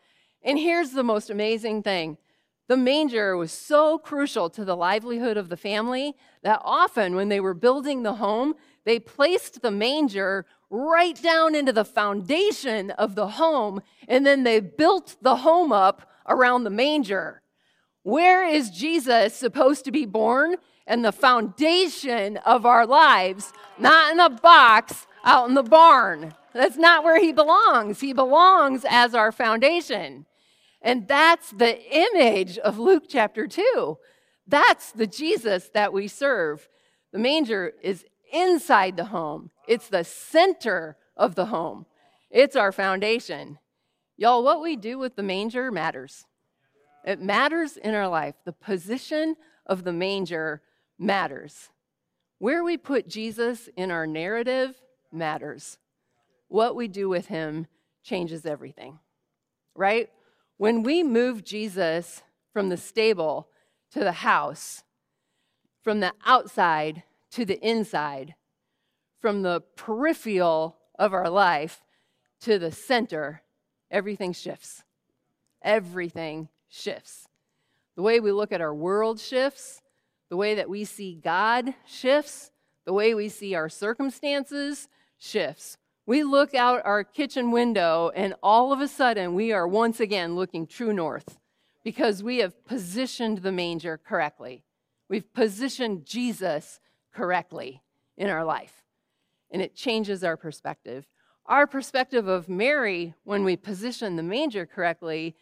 And 0.43 0.59
here's 0.59 0.91
the 0.91 1.03
most 1.03 1.29
amazing 1.29 1.83
thing 1.83 2.17
the 2.67 2.77
manger 2.77 3.37
was 3.37 3.51
so 3.51 3.97
crucial 3.97 4.49
to 4.49 4.65
the 4.65 4.75
livelihood 4.75 5.37
of 5.37 5.49
the 5.49 5.57
family 5.57 6.15
that 6.43 6.61
often 6.63 7.15
when 7.15 7.29
they 7.29 7.39
were 7.39 7.53
building 7.53 8.03
the 8.03 8.15
home, 8.15 8.55
they 8.85 8.99
placed 8.99 9.61
the 9.61 9.71
manger 9.71 10.45
right 10.69 11.21
down 11.21 11.55
into 11.55 11.71
the 11.71 11.85
foundation 11.85 12.91
of 12.91 13.15
the 13.15 13.29
home, 13.29 13.81
and 14.07 14.25
then 14.25 14.43
they 14.43 14.59
built 14.59 15.15
the 15.21 15.37
home 15.37 15.71
up 15.71 16.09
around 16.27 16.63
the 16.63 16.69
manger. 16.69 17.41
Where 18.03 18.47
is 18.47 18.69
Jesus 18.69 19.33
supposed 19.35 19.85
to 19.85 19.91
be 19.91 20.05
born? 20.05 20.57
and 20.87 21.03
the 21.03 21.11
foundation 21.11 22.37
of 22.37 22.65
our 22.65 22.85
lives, 22.85 23.51
not 23.77 24.11
in 24.11 24.19
a 24.19 24.29
box 24.29 25.07
out 25.23 25.49
in 25.49 25.55
the 25.55 25.63
barn. 25.63 26.33
That's 26.53 26.77
not 26.77 27.03
where 27.03 27.19
he 27.19 27.31
belongs. 27.31 27.99
He 27.99 28.13
belongs 28.13 28.85
as 28.87 29.15
our 29.15 29.31
foundation. 29.31 30.25
And 30.85 31.07
that's 31.07 31.49
the 31.49 31.81
image 31.91 32.59
of 32.59 32.77
Luke 32.77 33.05
chapter 33.09 33.47
2. 33.47 33.97
That's 34.47 34.91
the 34.91 35.07
Jesus 35.07 35.69
that 35.73 35.91
we 35.91 36.07
serve. 36.07 36.69
The 37.11 37.17
manger 37.17 37.73
is 37.81 38.05
inside 38.31 38.95
the 38.95 39.05
home, 39.05 39.49
it's 39.67 39.89
the 39.89 40.03
center 40.03 40.97
of 41.17 41.33
the 41.33 41.47
home, 41.47 41.87
it's 42.29 42.55
our 42.55 42.71
foundation. 42.71 43.57
Y'all, 44.15 44.43
what 44.43 44.61
we 44.61 44.75
do 44.75 44.97
with 44.97 45.15
the 45.15 45.23
manger 45.23 45.71
matters. 45.71 46.25
It 47.03 47.19
matters 47.21 47.77
in 47.77 47.93
our 47.93 48.07
life. 48.07 48.35
The 48.45 48.53
position 48.53 49.35
of 49.65 49.83
the 49.83 49.91
manger 49.91 50.61
matters. 50.97 51.69
Where 52.39 52.63
we 52.63 52.77
put 52.77 53.09
Jesus 53.09 53.69
in 53.75 53.91
our 53.91 54.07
narrative 54.07 54.81
matters. 55.11 55.77
What 56.47 56.75
we 56.75 56.87
do 56.87 57.09
with 57.09 57.27
him 57.27 57.67
changes 58.03 58.45
everything, 58.45 58.99
right? 59.75 60.09
When 60.57 60.83
we 60.83 61.03
move 61.03 61.43
Jesus 61.43 62.23
from 62.53 62.69
the 62.69 62.77
stable 62.77 63.49
to 63.91 63.99
the 63.99 64.13
house, 64.13 64.83
from 65.83 65.99
the 65.99 66.13
outside 66.25 67.03
to 67.31 67.45
the 67.45 67.59
inside, 67.59 68.35
from 69.19 69.41
the 69.41 69.61
peripheral 69.75 70.77
of 70.97 71.13
our 71.13 71.29
life 71.29 71.83
to 72.41 72.57
the 72.57 72.71
center, 72.71 73.41
everything 73.91 74.31
shifts. 74.31 74.83
Everything 75.61 76.47
shifts. 76.69 77.27
The 77.95 78.01
way 78.01 78.19
we 78.19 78.31
look 78.31 78.51
at 78.51 78.61
our 78.61 78.73
world 78.73 79.19
shifts, 79.19 79.81
the 80.29 80.37
way 80.37 80.55
that 80.55 80.69
we 80.69 80.85
see 80.85 81.15
God 81.15 81.73
shifts, 81.85 82.51
the 82.85 82.93
way 82.93 83.13
we 83.13 83.29
see 83.29 83.55
our 83.55 83.69
circumstances 83.69 84.87
shifts. 85.17 85.77
We 86.07 86.23
look 86.23 86.53
out 86.53 86.85
our 86.85 87.03
kitchen 87.03 87.49
window, 87.49 88.11
and 88.15 88.35
all 88.43 88.71
of 88.71 88.79
a 88.79 88.87
sudden, 88.87 89.33
we 89.33 89.51
are 89.51 89.67
once 89.67 89.99
again 89.99 90.35
looking 90.35 90.67
true 90.67 90.93
north 90.93 91.39
because 91.83 92.21
we 92.21 92.37
have 92.37 92.63
positioned 92.65 93.39
the 93.39 93.51
manger 93.51 93.97
correctly. 93.97 94.63
We've 95.09 95.33
positioned 95.33 96.05
Jesus 96.05 96.79
correctly 97.11 97.81
in 98.17 98.29
our 98.29 98.45
life, 98.45 98.83
and 99.49 99.63
it 99.63 99.75
changes 99.75 100.23
our 100.23 100.37
perspective. 100.37 101.07
Our 101.47 101.65
perspective 101.65 102.27
of 102.27 102.49
Mary, 102.49 103.15
when 103.23 103.43
we 103.43 103.55
position 103.55 104.15
the 104.15 104.23
manger 104.23 104.67
correctly, 104.67 105.35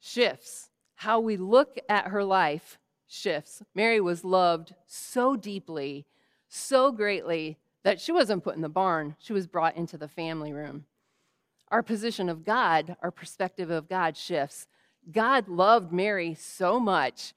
shifts. 0.00 0.70
How 0.96 1.20
we 1.20 1.36
look 1.36 1.78
at 1.88 2.08
her 2.08 2.24
life 2.24 2.78
shifts. 3.06 3.62
Mary 3.74 4.00
was 4.00 4.24
loved 4.24 4.74
so 4.86 5.36
deeply, 5.36 6.06
so 6.48 6.90
greatly, 6.90 7.58
that 7.84 8.00
she 8.00 8.12
wasn't 8.12 8.44
put 8.44 8.56
in 8.56 8.62
the 8.62 8.68
barn, 8.68 9.16
she 9.18 9.32
was 9.32 9.46
brought 9.46 9.76
into 9.76 9.98
the 9.98 10.08
family 10.08 10.52
room. 10.52 10.84
Our 11.68 11.82
position 11.82 12.28
of 12.28 12.44
God, 12.44 12.96
our 13.02 13.10
perspective 13.10 13.70
of 13.70 13.88
God 13.88 14.16
shifts. 14.16 14.66
God 15.10 15.48
loved 15.48 15.92
Mary 15.92 16.34
so 16.34 16.78
much 16.78 17.34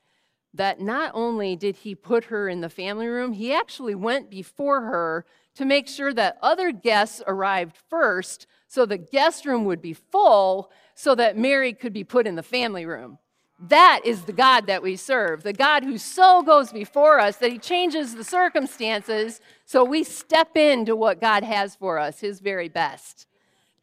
that 0.54 0.80
not 0.80 1.12
only 1.14 1.56
did 1.56 1.78
he 1.78 1.96
put 1.96 2.26
her 2.26 2.48
in 2.48 2.62
the 2.62 2.70
family 2.70 3.08
room, 3.08 3.34
he 3.34 3.54
actually 3.54 3.96
went 3.96 4.30
before 4.30 4.82
her 4.82 5.26
to 5.56 5.66
make 5.66 5.88
sure 5.88 6.14
that 6.14 6.38
other 6.42 6.72
guests 6.72 7.22
arrived 7.28 7.78
first 7.90 8.48
so 8.68 8.86
the 8.86 8.98
guest 8.98 9.46
room 9.46 9.66
would 9.66 9.82
be 9.82 9.94
full 9.94 10.72
so 10.96 11.16
that 11.16 11.38
Mary 11.38 11.74
could 11.74 11.94
be 11.94 12.04
put 12.04 12.28
in 12.28 12.36
the 12.36 12.44
family 12.44 12.86
room. 12.86 13.18
That 13.58 14.02
is 14.04 14.24
the 14.24 14.34
God 14.34 14.68
that 14.68 14.84
we 14.84 14.98
serve, 14.98 15.44
the 15.44 15.54
God 15.54 15.84
who 15.84 15.98
so 15.98 16.42
goes 16.42 16.74
before 16.74 17.20
us 17.20 17.38
that 17.38 17.52
he 17.52 17.58
changes 17.58 18.14
the 18.14 18.24
circumstances 18.24 19.40
so 19.66 19.86
we 19.86 20.04
step 20.04 20.58
into 20.58 20.96
what 20.96 21.22
God 21.22 21.44
has 21.44 21.76
for 21.76 21.98
us, 21.98 22.20
his 22.20 22.42
very 22.42 22.68
best. 22.68 23.28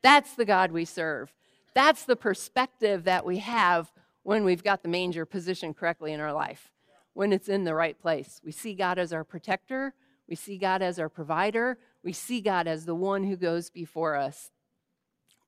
That's 0.02 0.34
the 0.34 0.44
God 0.44 0.72
we 0.72 0.84
serve. 0.84 1.32
That's 1.74 2.04
the 2.04 2.16
perspective 2.16 3.04
that 3.04 3.24
we 3.24 3.38
have 3.38 3.90
when 4.24 4.44
we've 4.44 4.62
got 4.62 4.82
the 4.82 4.90
manger 4.90 5.24
positioned 5.24 5.76
correctly 5.76 6.12
in 6.12 6.20
our 6.20 6.34
life, 6.34 6.70
when 7.14 7.32
it's 7.32 7.48
in 7.48 7.64
the 7.64 7.74
right 7.74 7.98
place. 7.98 8.42
We 8.44 8.52
see 8.52 8.74
God 8.74 8.98
as 8.98 9.12
our 9.12 9.24
protector, 9.24 9.94
we 10.28 10.36
see 10.36 10.58
God 10.58 10.82
as 10.82 10.98
our 10.98 11.08
provider, 11.08 11.78
we 12.04 12.12
see 12.12 12.42
God 12.42 12.66
as 12.66 12.84
the 12.84 12.94
one 12.94 13.24
who 13.24 13.36
goes 13.36 13.70
before 13.70 14.16
us. 14.16 14.50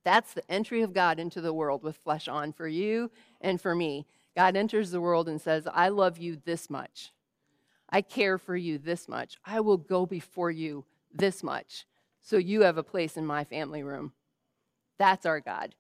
That's 0.03 0.35
the 0.35 0.51
entry 0.51 0.83
of 0.83 0.93
God 0.93 1.19
into 1.19 1.41
the 1.41 1.55
world 1.55 1.83
with 1.83 1.97
flesh 1.97 2.29
on 2.29 2.53
for 2.53 2.69
you 2.69 3.11
and 3.41 3.61
for 3.61 3.75
me. 3.75 4.07
God 4.37 4.57
enters 4.57 4.91
the 4.91 5.01
world 5.01 5.29
and 5.29 5.41
says, 5.41 5.67
I 5.73 5.89
love 5.89 6.19
you 6.19 6.39
this 6.45 6.69
much. 6.69 7.13
I 7.89 8.03
care 8.03 8.39
for 8.39 8.57
you 8.57 8.79
this 8.79 9.09
much. 9.09 9.39
I 9.45 9.61
will 9.61 9.77
go 9.77 10.07
before 10.07 10.51
you 10.51 10.85
this 11.13 11.43
much. 11.43 11.87
So 12.23 12.37
you 12.37 12.63
have 12.63 12.79
a 12.79 12.83
place 12.83 13.17
in 13.17 13.27
my 13.27 13.45
family 13.45 13.83
room. 13.83 14.13
That's 14.99 15.27
our 15.27 15.41
God. 15.41 15.75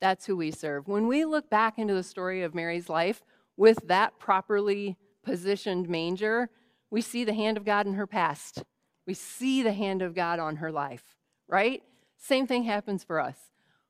That's 0.00 0.26
who 0.26 0.36
we 0.36 0.50
serve. 0.50 0.88
When 0.88 1.06
we 1.06 1.24
look 1.24 1.48
back 1.48 1.78
into 1.78 1.94
the 1.94 2.02
story 2.02 2.42
of 2.42 2.54
Mary's 2.54 2.88
life 2.88 3.22
with 3.56 3.78
that 3.86 4.18
properly 4.18 4.96
positioned 5.24 5.88
manger, 5.88 6.50
we 6.90 7.00
see 7.00 7.24
the 7.24 7.34
hand 7.34 7.56
of 7.56 7.64
God 7.64 7.86
in 7.86 7.94
her 7.94 8.06
past. 8.06 8.64
We 9.06 9.14
see 9.14 9.62
the 9.62 9.72
hand 9.72 10.02
of 10.02 10.14
God 10.14 10.38
on 10.38 10.56
her 10.56 10.70
life, 10.70 11.16
right? 11.48 11.82
Same 12.18 12.46
thing 12.46 12.64
happens 12.64 13.04
for 13.04 13.20
us. 13.20 13.36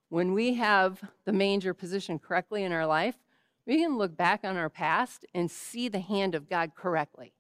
When 0.08 0.32
we 0.32 0.54
have 0.54 1.00
the 1.24 1.32
manger 1.32 1.74
positioned 1.74 2.22
correctly 2.22 2.64
in 2.64 2.72
our 2.72 2.86
life, 2.86 3.16
we 3.68 3.76
can 3.76 3.98
look 3.98 4.16
back 4.16 4.40
on 4.44 4.56
our 4.56 4.70
past 4.70 5.26
and 5.34 5.50
see 5.50 5.88
the 5.88 6.00
hand 6.00 6.34
of 6.34 6.48
God 6.48 6.72
correctly. 6.74 7.34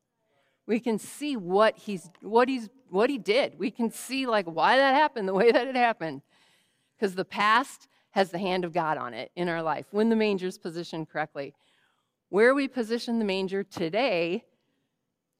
We 0.66 0.78
can 0.78 0.98
see 0.98 1.38
what 1.38 1.78
he's 1.78 2.10
what 2.20 2.50
he's 2.50 2.68
what 2.90 3.08
he 3.08 3.16
did. 3.16 3.58
We 3.58 3.70
can 3.70 3.90
see 3.90 4.26
like 4.26 4.44
why 4.44 4.76
that 4.76 4.94
happened 4.94 5.26
the 5.26 5.34
way 5.34 5.50
that 5.50 5.66
it 5.66 5.74
happened. 5.74 6.20
Because 6.94 7.14
the 7.14 7.24
past 7.24 7.88
has 8.10 8.30
the 8.30 8.38
hand 8.38 8.66
of 8.66 8.74
God 8.74 8.98
on 8.98 9.14
it 9.14 9.32
in 9.36 9.48
our 9.48 9.62
life 9.62 9.86
when 9.90 10.10
the 10.10 10.16
manger's 10.16 10.58
positioned 10.58 11.08
correctly. 11.08 11.54
Where 12.28 12.54
we 12.54 12.68
position 12.68 13.18
the 13.18 13.24
manger 13.24 13.64
today 13.64 14.44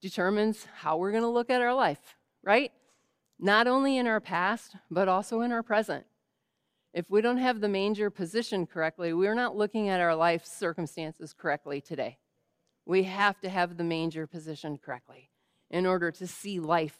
determines 0.01 0.67
how 0.77 0.97
we're 0.97 1.11
going 1.11 1.23
to 1.23 1.29
look 1.29 1.51
at 1.51 1.61
our 1.61 1.75
life, 1.75 2.17
right? 2.43 2.73
Not 3.39 3.67
only 3.67 3.99
in 3.99 4.07
our 4.07 4.21
past, 4.21 4.77
but 4.91 5.07
also 5.07 5.43
in 5.43 5.53
our 5.53 5.63
present. 5.63 6.07
If 6.95 7.11
we 7.11 7.21
don't 7.21 7.39
have 7.39 7.61
the 7.61 7.69
manger 7.69 8.11
positioned 8.11 8.71
correctly, 8.71 9.13
we're 9.13 9.35
not 9.35 9.57
looking 9.57 9.89
at 9.89 10.01
our 10.01 10.15
life 10.15 10.45
circumstances 10.47 11.35
correctly 11.35 11.81
today. 11.81 12.19
We 12.87 13.03
have 13.05 13.39
to 13.41 13.49
have 13.49 13.77
the 13.77 13.85
manger 13.85 14.27
positioned 14.27 14.81
correctly 14.81 15.31
in 15.71 15.85
order 15.85 16.11
to 16.11 16.27
see 16.27 16.59
life 16.59 16.99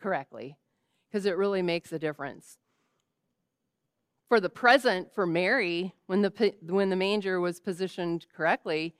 correctly, 0.00 0.58
because 1.08 1.24
it 1.24 1.36
really 1.36 1.62
makes 1.62 1.92
a 1.92 1.98
difference. 1.98 2.58
For 4.28 4.40
the 4.40 4.50
present, 4.50 5.12
for 5.14 5.26
Mary, 5.26 5.94
when 6.06 6.22
the, 6.22 6.54
when 6.62 6.90
the 6.90 6.96
manger 6.96 7.40
was 7.40 7.60
positioned 7.60 8.26
correctly, 8.36 8.94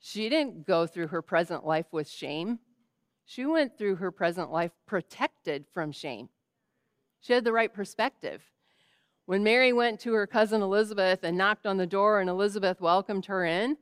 she 0.00 0.28
didn't 0.28 0.66
go 0.66 0.86
through 0.86 1.08
her 1.08 1.22
present 1.22 1.64
life 1.64 1.86
with 1.92 2.08
shame. 2.08 2.58
She 3.24 3.44
went 3.44 3.78
through 3.78 3.96
her 3.96 4.10
present 4.10 4.50
life 4.50 4.72
protected 4.86 5.66
from 5.72 5.92
shame. 5.92 6.30
She 7.20 7.34
had 7.34 7.44
the 7.44 7.52
right 7.52 7.72
perspective. 7.72 8.42
When 9.26 9.44
Mary 9.44 9.72
went 9.72 10.00
to 10.00 10.14
her 10.14 10.26
cousin 10.26 10.62
Elizabeth 10.62 11.20
and 11.22 11.38
knocked 11.38 11.66
on 11.66 11.76
the 11.76 11.86
door 11.86 12.20
and 12.20 12.28
Elizabeth 12.28 12.80
welcomed 12.80 13.26
her 13.26 13.44
in, 13.44 13.76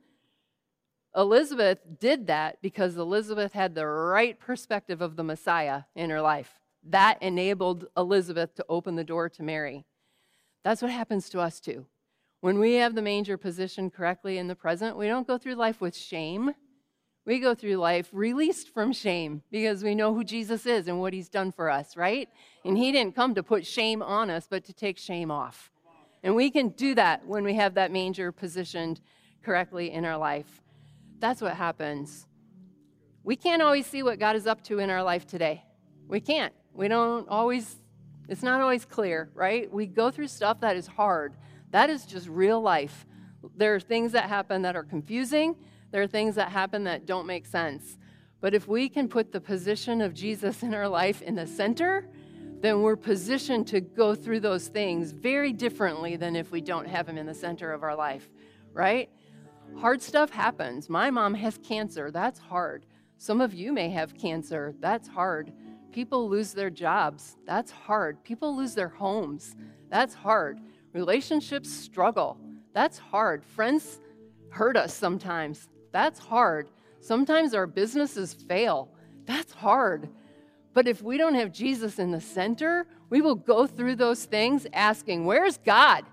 Elizabeth 1.15 1.79
did 1.99 2.27
that 2.27 2.61
because 2.61 2.95
Elizabeth 2.95 3.53
had 3.53 3.75
the 3.75 3.85
right 3.85 4.39
perspective 4.39 5.01
of 5.01 5.15
the 5.15 5.23
Messiah 5.23 5.83
in 5.95 6.09
her 6.09 6.21
life. 6.21 6.59
That 6.83 7.21
enabled 7.21 7.87
Elizabeth 7.97 8.55
to 8.55 8.65
open 8.69 8.95
the 8.95 9.03
door 9.03 9.29
to 9.29 9.43
Mary. 9.43 9.85
That's 10.63 10.81
what 10.81 10.91
happens 10.91 11.29
to 11.29 11.39
us 11.39 11.59
too. 11.59 11.85
When 12.39 12.59
we 12.59 12.75
have 12.75 12.95
the 12.95 13.01
manger 13.01 13.37
positioned 13.37 13.93
correctly 13.93 14.37
in 14.37 14.47
the 14.47 14.55
present, 14.55 14.97
we 14.97 15.07
don't 15.07 15.27
go 15.27 15.37
through 15.37 15.55
life 15.55 15.81
with 15.81 15.95
shame. 15.95 16.53
We 17.25 17.39
go 17.39 17.53
through 17.53 17.75
life 17.75 18.09
released 18.11 18.73
from 18.73 18.93
shame 18.93 19.43
because 19.51 19.83
we 19.83 19.93
know 19.93 20.13
who 20.13 20.23
Jesus 20.23 20.65
is 20.65 20.87
and 20.87 20.99
what 20.99 21.13
he's 21.13 21.29
done 21.29 21.51
for 21.51 21.69
us, 21.69 21.95
right? 21.95 22.27
And 22.65 22.77
he 22.77 22.91
didn't 22.91 23.15
come 23.15 23.35
to 23.35 23.43
put 23.43 23.65
shame 23.65 24.01
on 24.01 24.31
us, 24.31 24.47
but 24.49 24.65
to 24.65 24.73
take 24.73 24.97
shame 24.97 25.29
off. 25.29 25.71
And 26.23 26.35
we 26.35 26.49
can 26.49 26.69
do 26.69 26.95
that 26.95 27.25
when 27.25 27.43
we 27.43 27.55
have 27.55 27.75
that 27.75 27.91
manger 27.91 28.31
positioned 28.31 29.01
correctly 29.43 29.91
in 29.91 30.03
our 30.03 30.17
life. 30.17 30.61
That's 31.19 31.41
what 31.41 31.55
happens. 31.55 32.25
We 33.23 33.35
can't 33.35 33.61
always 33.61 33.85
see 33.85 34.01
what 34.01 34.17
God 34.17 34.35
is 34.35 34.47
up 34.47 34.63
to 34.65 34.79
in 34.79 34.89
our 34.89 35.03
life 35.03 35.27
today. 35.27 35.63
We 36.07 36.21
can't. 36.21 36.53
We 36.73 36.87
don't 36.87 37.29
always, 37.29 37.75
it's 38.27 38.41
not 38.41 38.61
always 38.61 38.83
clear, 38.83 39.29
right? 39.35 39.71
We 39.71 39.85
go 39.85 40.09
through 40.09 40.27
stuff 40.27 40.61
that 40.61 40.75
is 40.75 40.87
hard. 40.87 41.35
That 41.69 41.91
is 41.91 42.05
just 42.05 42.27
real 42.27 42.61
life. 42.61 43.05
There 43.55 43.75
are 43.75 43.79
things 43.79 44.11
that 44.13 44.27
happen 44.27 44.63
that 44.63 44.75
are 44.75 44.83
confusing 44.83 45.55
there 45.91 46.01
are 46.01 46.07
things 46.07 46.35
that 46.35 46.49
happen 46.49 46.83
that 46.85 47.05
don't 47.05 47.27
make 47.27 47.45
sense. 47.45 47.97
But 48.39 48.53
if 48.53 48.67
we 48.67 48.89
can 48.89 49.07
put 49.07 49.31
the 49.31 49.41
position 49.41 50.01
of 50.01 50.13
Jesus 50.13 50.63
in 50.63 50.73
our 50.73 50.87
life 50.87 51.21
in 51.21 51.35
the 51.35 51.45
center, 51.45 52.07
then 52.61 52.81
we're 52.81 52.95
positioned 52.95 53.67
to 53.67 53.81
go 53.81 54.15
through 54.15 54.39
those 54.39 54.67
things 54.67 55.11
very 55.11 55.51
differently 55.51 56.15
than 56.15 56.35
if 56.35 56.51
we 56.51 56.61
don't 56.61 56.87
have 56.87 57.07
him 57.07 57.17
in 57.17 57.25
the 57.25 57.33
center 57.33 57.71
of 57.71 57.83
our 57.83 57.95
life, 57.95 58.29
right? 58.73 59.09
Hard 59.77 60.01
stuff 60.01 60.29
happens. 60.29 60.89
My 60.89 61.09
mom 61.09 61.33
has 61.35 61.57
cancer. 61.57 62.11
That's 62.11 62.39
hard. 62.39 62.85
Some 63.17 63.41
of 63.41 63.53
you 63.53 63.73
may 63.73 63.89
have 63.89 64.17
cancer. 64.17 64.73
That's 64.79 65.07
hard. 65.07 65.53
People 65.91 66.29
lose 66.29 66.53
their 66.53 66.69
jobs. 66.69 67.37
That's 67.45 67.71
hard. 67.71 68.23
People 68.23 68.55
lose 68.55 68.75
their 68.75 68.89
homes. 68.89 69.55
That's 69.89 70.13
hard. 70.13 70.59
Relationships 70.93 71.69
struggle. 71.69 72.37
That's 72.73 72.97
hard. 72.97 73.43
Friends 73.43 73.99
hurt 74.49 74.77
us 74.77 74.93
sometimes. 74.93 75.69
That's 75.91 76.19
hard. 76.19 76.69
Sometimes 76.99 77.53
our 77.53 77.67
businesses 77.67 78.33
fail. 78.33 78.89
That's 79.25 79.53
hard. 79.53 80.09
But 80.73 80.87
if 80.87 81.01
we 81.01 81.17
don't 81.17 81.35
have 81.35 81.51
Jesus 81.51 81.99
in 81.99 82.11
the 82.11 82.21
center, 82.21 82.87
we 83.09 83.21
will 83.21 83.35
go 83.35 83.67
through 83.67 83.95
those 83.95 84.25
things 84.25 84.65
asking, 84.71 85.25
Where's 85.25 85.57
God? 85.57 86.05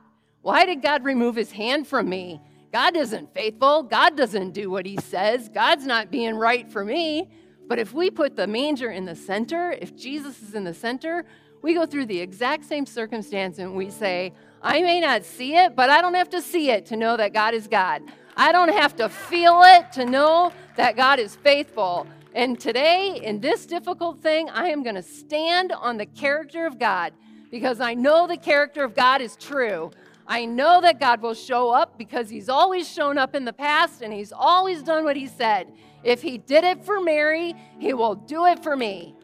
Why 0.42 0.66
did 0.66 0.82
God 0.82 1.04
remove 1.04 1.36
his 1.36 1.52
hand 1.52 1.86
from 1.86 2.08
me? 2.08 2.40
God 2.72 2.96
isn't 2.96 3.34
faithful. 3.34 3.82
God 3.82 4.16
doesn't 4.16 4.52
do 4.52 4.70
what 4.70 4.84
he 4.84 4.96
says. 4.96 5.48
God's 5.48 5.86
not 5.86 6.10
being 6.10 6.34
right 6.34 6.68
for 6.68 6.84
me. 6.84 7.28
But 7.66 7.78
if 7.78 7.92
we 7.92 8.10
put 8.10 8.36
the 8.36 8.46
manger 8.46 8.90
in 8.90 9.04
the 9.04 9.14
center, 9.14 9.72
if 9.72 9.96
Jesus 9.96 10.42
is 10.42 10.54
in 10.54 10.64
the 10.64 10.74
center, 10.74 11.24
we 11.62 11.74
go 11.74 11.86
through 11.86 12.06
the 12.06 12.18
exact 12.18 12.64
same 12.64 12.86
circumstance 12.86 13.58
and 13.58 13.74
we 13.74 13.90
say, 13.90 14.32
I 14.62 14.80
may 14.82 15.00
not 15.00 15.24
see 15.24 15.56
it, 15.56 15.76
but 15.76 15.90
I 15.90 16.00
don't 16.00 16.14
have 16.14 16.30
to 16.30 16.42
see 16.42 16.70
it 16.70 16.86
to 16.86 16.96
know 16.96 17.16
that 17.16 17.32
God 17.32 17.54
is 17.54 17.68
God. 17.68 18.02
I 18.40 18.52
don't 18.52 18.68
have 18.68 18.94
to 18.96 19.08
feel 19.08 19.62
it 19.64 19.90
to 19.94 20.04
know 20.04 20.52
that 20.76 20.94
God 20.94 21.18
is 21.18 21.34
faithful. 21.34 22.06
And 22.36 22.58
today, 22.58 23.20
in 23.20 23.40
this 23.40 23.66
difficult 23.66 24.22
thing, 24.22 24.48
I 24.48 24.68
am 24.68 24.84
going 24.84 24.94
to 24.94 25.02
stand 25.02 25.72
on 25.72 25.96
the 25.96 26.06
character 26.06 26.64
of 26.64 26.78
God 26.78 27.12
because 27.50 27.80
I 27.80 27.94
know 27.94 28.28
the 28.28 28.36
character 28.36 28.84
of 28.84 28.94
God 28.94 29.20
is 29.20 29.34
true. 29.34 29.90
I 30.24 30.44
know 30.44 30.80
that 30.80 31.00
God 31.00 31.20
will 31.20 31.34
show 31.34 31.70
up 31.70 31.98
because 31.98 32.30
He's 32.30 32.48
always 32.48 32.88
shown 32.88 33.18
up 33.18 33.34
in 33.34 33.44
the 33.44 33.52
past 33.52 34.02
and 34.02 34.12
He's 34.12 34.30
always 34.32 34.84
done 34.84 35.02
what 35.02 35.16
He 35.16 35.26
said. 35.26 35.72
If 36.04 36.22
He 36.22 36.38
did 36.38 36.62
it 36.62 36.84
for 36.84 37.00
Mary, 37.00 37.56
He 37.80 37.92
will 37.92 38.14
do 38.14 38.46
it 38.46 38.62
for 38.62 38.76
me. 38.76 39.16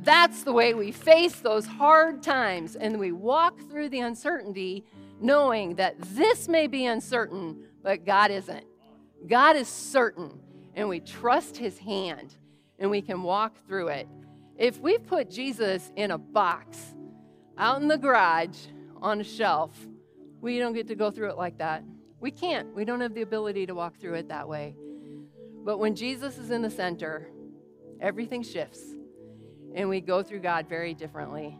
That's 0.00 0.42
the 0.42 0.52
way 0.52 0.74
we 0.74 0.90
face 0.90 1.36
those 1.36 1.64
hard 1.64 2.24
times 2.24 2.74
and 2.74 2.98
we 2.98 3.12
walk 3.12 3.60
through 3.70 3.90
the 3.90 4.00
uncertainty 4.00 4.84
knowing 5.20 5.74
that 5.76 5.94
this 6.00 6.48
may 6.48 6.66
be 6.66 6.86
uncertain, 6.86 7.64
but 7.88 8.04
God 8.04 8.30
isn't. 8.30 8.66
God 9.26 9.56
is 9.56 9.66
certain, 9.66 10.38
and 10.74 10.90
we 10.90 11.00
trust 11.00 11.56
his 11.56 11.78
hand, 11.78 12.36
and 12.78 12.90
we 12.90 13.00
can 13.00 13.22
walk 13.22 13.56
through 13.66 13.88
it. 13.88 14.06
If 14.58 14.78
we 14.78 14.98
put 14.98 15.30
Jesus 15.30 15.90
in 15.96 16.10
a 16.10 16.18
box 16.18 16.78
out 17.56 17.80
in 17.80 17.88
the 17.88 17.96
garage 17.96 18.58
on 19.00 19.22
a 19.22 19.24
shelf, 19.24 19.70
we 20.42 20.58
don't 20.58 20.74
get 20.74 20.86
to 20.88 20.94
go 20.94 21.10
through 21.10 21.30
it 21.30 21.38
like 21.38 21.56
that. 21.56 21.82
We 22.20 22.30
can't. 22.30 22.74
We 22.76 22.84
don't 22.84 23.00
have 23.00 23.14
the 23.14 23.22
ability 23.22 23.64
to 23.64 23.74
walk 23.74 23.96
through 23.96 24.16
it 24.16 24.28
that 24.28 24.46
way. 24.46 24.76
But 25.64 25.78
when 25.78 25.94
Jesus 25.94 26.36
is 26.36 26.50
in 26.50 26.60
the 26.60 26.70
center, 26.70 27.30
everything 28.02 28.42
shifts, 28.42 28.82
and 29.74 29.88
we 29.88 30.02
go 30.02 30.22
through 30.22 30.40
God 30.40 30.68
very 30.68 30.92
differently. 30.92 31.56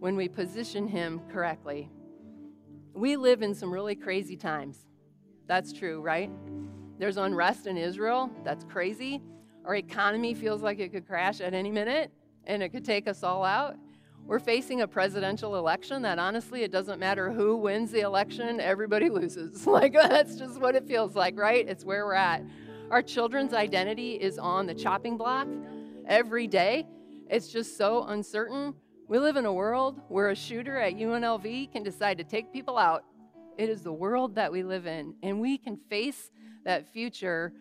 When 0.00 0.16
we 0.16 0.26
position 0.26 0.88
him 0.88 1.20
correctly, 1.32 1.88
we 2.94 3.14
live 3.16 3.42
in 3.42 3.54
some 3.54 3.72
really 3.72 3.94
crazy 3.94 4.36
times. 4.36 4.84
That's 5.46 5.72
true, 5.72 6.00
right? 6.00 6.30
There's 6.98 7.16
unrest 7.16 7.66
in 7.66 7.76
Israel. 7.76 8.30
That's 8.44 8.64
crazy. 8.64 9.20
Our 9.64 9.76
economy 9.76 10.34
feels 10.34 10.62
like 10.62 10.78
it 10.78 10.92
could 10.92 11.06
crash 11.06 11.40
at 11.40 11.54
any 11.54 11.70
minute 11.70 12.12
and 12.46 12.62
it 12.62 12.70
could 12.70 12.84
take 12.84 13.08
us 13.08 13.22
all 13.22 13.44
out. 13.44 13.76
We're 14.26 14.38
facing 14.38 14.80
a 14.80 14.88
presidential 14.88 15.56
election 15.56 16.00
that 16.02 16.18
honestly, 16.18 16.62
it 16.62 16.70
doesn't 16.70 16.98
matter 16.98 17.30
who 17.30 17.56
wins 17.56 17.90
the 17.90 18.00
election, 18.00 18.58
everybody 18.58 19.10
loses. 19.10 19.66
Like, 19.74 19.92
that's 19.92 20.36
just 20.36 20.60
what 20.60 20.74
it 20.74 20.86
feels 20.86 21.14
like, 21.14 21.38
right? 21.38 21.68
It's 21.68 21.84
where 21.84 22.06
we're 22.06 22.14
at. 22.14 22.42
Our 22.90 23.02
children's 23.02 23.52
identity 23.52 24.12
is 24.12 24.38
on 24.38 24.66
the 24.66 24.74
chopping 24.74 25.16
block 25.16 25.48
every 26.06 26.46
day. 26.46 26.86
It's 27.28 27.48
just 27.48 27.76
so 27.76 28.04
uncertain. 28.04 28.74
We 29.08 29.18
live 29.18 29.36
in 29.36 29.44
a 29.44 29.52
world 29.52 30.00
where 30.08 30.30
a 30.30 30.34
shooter 30.34 30.78
at 30.78 30.94
UNLV 30.94 31.72
can 31.72 31.82
decide 31.82 32.16
to 32.18 32.24
take 32.24 32.52
people 32.52 32.78
out. 32.78 33.04
It 33.56 33.68
is 33.68 33.82
the 33.82 33.92
world 33.92 34.34
that 34.34 34.50
we 34.50 34.62
live 34.62 34.86
in, 34.86 35.14
and 35.22 35.40
we 35.40 35.58
can 35.58 35.76
face 35.76 36.30
that 36.64 36.88
future 36.88 37.52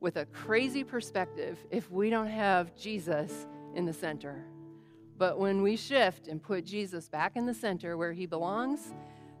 with 0.00 0.16
a 0.16 0.26
crazy 0.26 0.84
perspective 0.84 1.58
if 1.70 1.90
we 1.90 2.10
don't 2.10 2.28
have 2.28 2.76
Jesus 2.76 3.46
in 3.74 3.86
the 3.86 3.92
center. 3.92 4.44
But 5.16 5.38
when 5.38 5.62
we 5.62 5.76
shift 5.76 6.26
and 6.26 6.42
put 6.42 6.64
Jesus 6.64 7.08
back 7.08 7.36
in 7.36 7.46
the 7.46 7.54
center 7.54 7.96
where 7.96 8.12
he 8.12 8.26
belongs, 8.26 8.92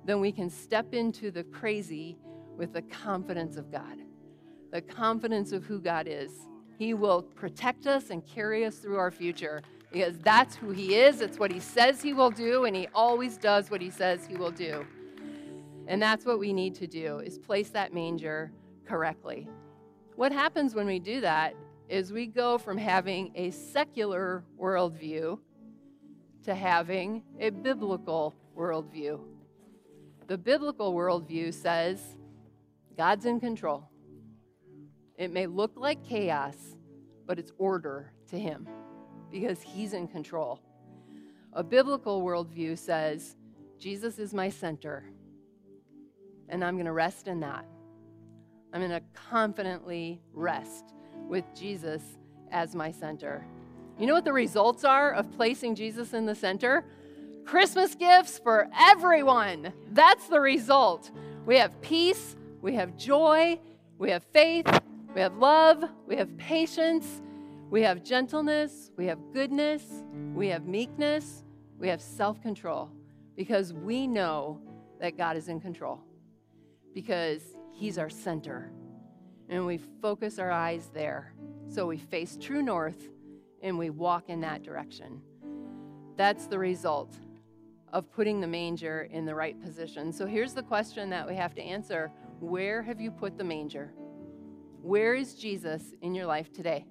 then 0.04 0.20
we 0.20 0.30
can 0.30 0.48
step 0.48 0.94
into 0.94 1.30
the 1.30 1.44
crazy 1.44 2.16
with 2.56 2.72
the 2.72 2.82
confidence 2.82 3.56
of 3.56 3.72
God, 3.72 3.98
the 4.70 4.80
confidence 4.80 5.52
of 5.52 5.64
who 5.64 5.80
God 5.80 6.06
is. 6.08 6.30
He 6.78 6.94
will 6.94 7.22
protect 7.22 7.86
us 7.86 8.10
and 8.10 8.24
carry 8.24 8.64
us 8.64 8.76
through 8.76 8.98
our 8.98 9.10
future 9.10 9.62
because 9.92 10.18
that's 10.18 10.54
who 10.54 10.70
he 10.70 10.94
is. 10.94 11.20
It's 11.20 11.38
what 11.38 11.50
he 11.50 11.60
says 11.60 12.02
he 12.02 12.12
will 12.12 12.30
do, 12.30 12.64
and 12.64 12.74
he 12.74 12.88
always 12.94 13.36
does 13.36 13.70
what 13.70 13.80
he 13.80 13.90
says 13.90 14.26
he 14.26 14.36
will 14.36 14.50
do. 14.50 14.86
And 15.86 16.00
that's 16.00 16.24
what 16.24 16.38
we 16.38 16.52
need 16.52 16.74
to 16.76 16.86
do 16.86 17.18
is 17.18 17.38
place 17.38 17.70
that 17.70 17.92
manger 17.92 18.52
correctly. 18.86 19.48
What 20.16 20.32
happens 20.32 20.74
when 20.74 20.86
we 20.86 20.98
do 20.98 21.20
that 21.20 21.54
is 21.88 22.12
we 22.12 22.26
go 22.26 22.56
from 22.56 22.78
having 22.78 23.32
a 23.34 23.50
secular 23.50 24.44
worldview 24.58 25.38
to 26.44 26.54
having 26.54 27.22
a 27.40 27.50
biblical 27.50 28.34
worldview. 28.56 29.20
The 30.26 30.38
biblical 30.38 30.94
worldview 30.94 31.52
says 31.52 32.00
God's 32.96 33.26
in 33.26 33.40
control. 33.40 33.88
It 35.16 35.32
may 35.32 35.46
look 35.46 35.72
like 35.76 36.02
chaos, 36.04 36.56
but 37.26 37.38
it's 37.38 37.52
order 37.58 38.12
to 38.28 38.38
Him 38.38 38.68
because 39.30 39.60
He's 39.60 39.92
in 39.92 40.08
control. 40.08 40.60
A 41.52 41.62
biblical 41.62 42.22
worldview 42.22 42.78
says 42.78 43.36
Jesus 43.78 44.18
is 44.18 44.32
my 44.32 44.48
center, 44.48 45.04
and 46.48 46.64
I'm 46.64 46.74
going 46.74 46.86
to 46.86 46.92
rest 46.92 47.28
in 47.28 47.40
that. 47.40 47.64
I'm 48.72 48.80
going 48.80 48.90
to 48.90 49.02
confidently 49.12 50.20
rest 50.32 50.94
with 51.28 51.44
Jesus 51.54 52.02
as 52.50 52.74
my 52.74 52.90
center. 52.90 53.46
You 53.98 54.06
know 54.06 54.14
what 54.14 54.24
the 54.24 54.32
results 54.32 54.84
are 54.84 55.12
of 55.12 55.30
placing 55.32 55.76
Jesus 55.76 56.14
in 56.14 56.26
the 56.26 56.34
center? 56.34 56.84
Christmas 57.44 57.94
gifts 57.94 58.38
for 58.38 58.68
everyone. 58.74 59.72
That's 59.92 60.26
the 60.28 60.40
result. 60.40 61.10
We 61.46 61.58
have 61.58 61.80
peace, 61.82 62.36
we 62.62 62.74
have 62.74 62.96
joy, 62.96 63.60
we 63.98 64.10
have 64.10 64.24
faith, 64.32 64.66
we 65.14 65.20
have 65.20 65.36
love, 65.36 65.84
we 66.06 66.16
have 66.16 66.36
patience, 66.38 67.22
we 67.70 67.82
have 67.82 68.02
gentleness, 68.02 68.90
we 68.96 69.06
have 69.06 69.18
goodness, 69.32 69.84
we 70.34 70.48
have 70.48 70.66
meekness, 70.66 71.44
we 71.78 71.88
have 71.88 72.00
self 72.00 72.40
control 72.40 72.90
because 73.36 73.72
we 73.72 74.06
know 74.06 74.60
that 75.00 75.16
God 75.16 75.36
is 75.36 75.48
in 75.48 75.60
control, 75.60 76.00
because 76.94 77.42
He's 77.72 77.98
our 77.98 78.08
center. 78.08 78.70
And 79.48 79.66
we 79.66 79.78
focus 80.00 80.38
our 80.38 80.50
eyes 80.50 80.90
there. 80.94 81.34
So 81.68 81.86
we 81.86 81.98
face 81.98 82.38
true 82.40 82.62
north 82.62 83.08
and 83.62 83.78
we 83.78 83.90
walk 83.90 84.28
in 84.28 84.40
that 84.42 84.62
direction. 84.62 85.20
That's 86.16 86.46
the 86.46 86.58
result 86.58 87.16
of 87.92 88.10
putting 88.10 88.40
the 88.40 88.46
manger 88.46 89.08
in 89.10 89.24
the 89.24 89.34
right 89.34 89.60
position. 89.60 90.12
So 90.12 90.26
here's 90.26 90.54
the 90.54 90.62
question 90.62 91.10
that 91.10 91.26
we 91.26 91.34
have 91.34 91.54
to 91.54 91.62
answer 91.62 92.10
Where 92.40 92.82
have 92.82 93.00
you 93.00 93.10
put 93.10 93.36
the 93.36 93.44
manger? 93.44 93.92
Where 94.82 95.14
is 95.14 95.34
Jesus 95.34 95.94
in 96.02 96.14
your 96.14 96.26
life 96.26 96.52
today? 96.52 96.84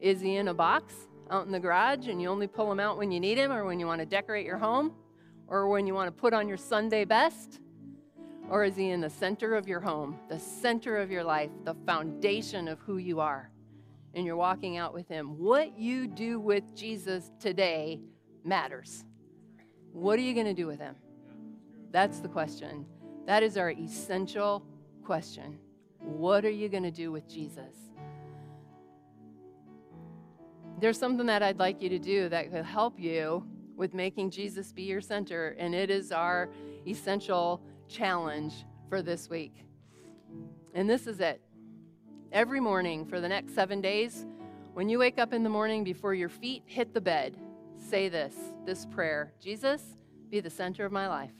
Is 0.00 0.20
he 0.20 0.36
in 0.36 0.48
a 0.48 0.54
box 0.54 0.94
out 1.30 1.44
in 1.46 1.52
the 1.52 1.60
garage 1.60 2.08
and 2.08 2.22
you 2.22 2.28
only 2.28 2.46
pull 2.46 2.70
him 2.72 2.80
out 2.80 2.96
when 2.96 3.10
you 3.10 3.20
need 3.20 3.36
him 3.36 3.52
or 3.52 3.64
when 3.64 3.78
you 3.78 3.86
want 3.86 4.00
to 4.00 4.06
decorate 4.06 4.46
your 4.46 4.58
home 4.58 4.94
or 5.48 5.68
when 5.68 5.86
you 5.86 5.94
want 5.94 6.08
to 6.08 6.20
put 6.20 6.32
on 6.32 6.48
your 6.48 6.56
Sunday 6.56 7.04
best? 7.04 7.60
Or 8.50 8.64
is 8.64 8.76
he 8.76 8.90
in 8.90 9.00
the 9.00 9.10
center 9.10 9.54
of 9.54 9.68
your 9.68 9.80
home, 9.80 10.18
the 10.28 10.38
center 10.38 10.96
of 10.96 11.10
your 11.10 11.22
life, 11.22 11.50
the 11.64 11.74
foundation 11.86 12.66
of 12.66 12.78
who 12.80 12.96
you 12.96 13.20
are? 13.20 13.50
And 14.14 14.24
you're 14.24 14.36
walking 14.36 14.78
out 14.78 14.94
with 14.94 15.06
him. 15.08 15.38
What 15.38 15.78
you 15.78 16.06
do 16.06 16.40
with 16.40 16.74
Jesus 16.74 17.30
today 17.38 18.00
matters. 18.44 19.04
What 19.92 20.18
are 20.18 20.22
you 20.22 20.32
going 20.32 20.46
to 20.46 20.54
do 20.54 20.66
with 20.66 20.80
him? 20.80 20.96
That's 21.90 22.20
the 22.20 22.28
question. 22.28 22.86
That 23.26 23.42
is 23.42 23.58
our 23.58 23.70
essential 23.70 24.64
question. 25.04 25.58
What 25.98 26.44
are 26.44 26.50
you 26.50 26.70
going 26.70 26.84
to 26.84 26.90
do 26.90 27.12
with 27.12 27.28
Jesus? 27.28 27.74
There's 30.80 30.98
something 30.98 31.26
that 31.26 31.42
I'd 31.42 31.58
like 31.58 31.82
you 31.82 31.88
to 31.90 31.98
do 31.98 32.28
that 32.28 32.50
could 32.50 32.64
help 32.64 32.98
you 32.98 33.44
with 33.76 33.94
making 33.94 34.30
Jesus 34.30 34.72
be 34.72 34.82
your 34.82 35.00
center, 35.00 35.56
and 35.58 35.74
it 35.74 35.90
is 35.90 36.12
our 36.12 36.48
essential 36.86 37.60
challenge 37.88 38.64
for 38.88 39.02
this 39.02 39.28
week. 39.28 39.64
And 40.74 40.88
this 40.88 41.06
is 41.06 41.20
it. 41.20 41.40
Every 42.30 42.60
morning 42.60 43.06
for 43.06 43.20
the 43.20 43.28
next 43.28 43.54
seven 43.54 43.80
days, 43.80 44.26
when 44.74 44.88
you 44.88 44.98
wake 44.98 45.18
up 45.18 45.32
in 45.32 45.42
the 45.42 45.50
morning 45.50 45.82
before 45.82 46.14
your 46.14 46.28
feet 46.28 46.62
hit 46.66 46.94
the 46.94 47.00
bed, 47.00 47.36
say 47.78 48.08
this 48.08 48.34
this 48.64 48.86
prayer 48.86 49.32
Jesus, 49.40 49.82
be 50.30 50.40
the 50.40 50.50
center 50.50 50.84
of 50.84 50.92
my 50.92 51.08
life. 51.08 51.32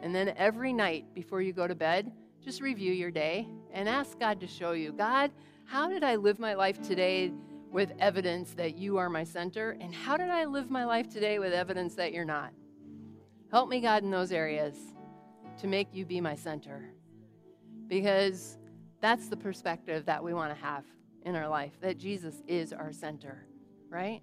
And 0.00 0.14
then 0.14 0.34
every 0.36 0.72
night 0.72 1.14
before 1.14 1.40
you 1.40 1.52
go 1.52 1.66
to 1.66 1.74
bed, 1.74 2.12
just 2.44 2.60
review 2.60 2.92
your 2.92 3.10
day 3.10 3.48
and 3.72 3.88
ask 3.88 4.18
God 4.18 4.40
to 4.40 4.46
show 4.46 4.72
you 4.72 4.92
God, 4.92 5.30
how 5.64 5.88
did 5.88 6.04
I 6.04 6.16
live 6.16 6.38
my 6.38 6.54
life 6.54 6.82
today 6.82 7.32
with 7.70 7.92
evidence 7.98 8.52
that 8.54 8.76
you 8.76 8.98
are 8.98 9.08
my 9.08 9.24
center? 9.24 9.76
And 9.80 9.94
how 9.94 10.16
did 10.16 10.30
I 10.30 10.44
live 10.44 10.70
my 10.70 10.84
life 10.84 11.08
today 11.08 11.38
with 11.38 11.52
evidence 11.52 11.94
that 11.94 12.12
you're 12.12 12.24
not? 12.24 12.52
Help 13.50 13.68
me, 13.68 13.80
God, 13.80 14.02
in 14.02 14.10
those 14.10 14.32
areas 14.32 14.76
to 15.58 15.66
make 15.66 15.88
you 15.92 16.04
be 16.04 16.20
my 16.20 16.34
center. 16.34 16.90
Because 17.88 18.58
that's 19.00 19.28
the 19.28 19.36
perspective 19.36 20.06
that 20.06 20.22
we 20.22 20.34
want 20.34 20.54
to 20.54 20.60
have 20.60 20.84
in 21.24 21.34
our 21.34 21.48
life, 21.48 21.72
that 21.80 21.98
Jesus 21.98 22.42
is 22.46 22.72
our 22.72 22.92
center, 22.92 23.46
right? 23.88 24.22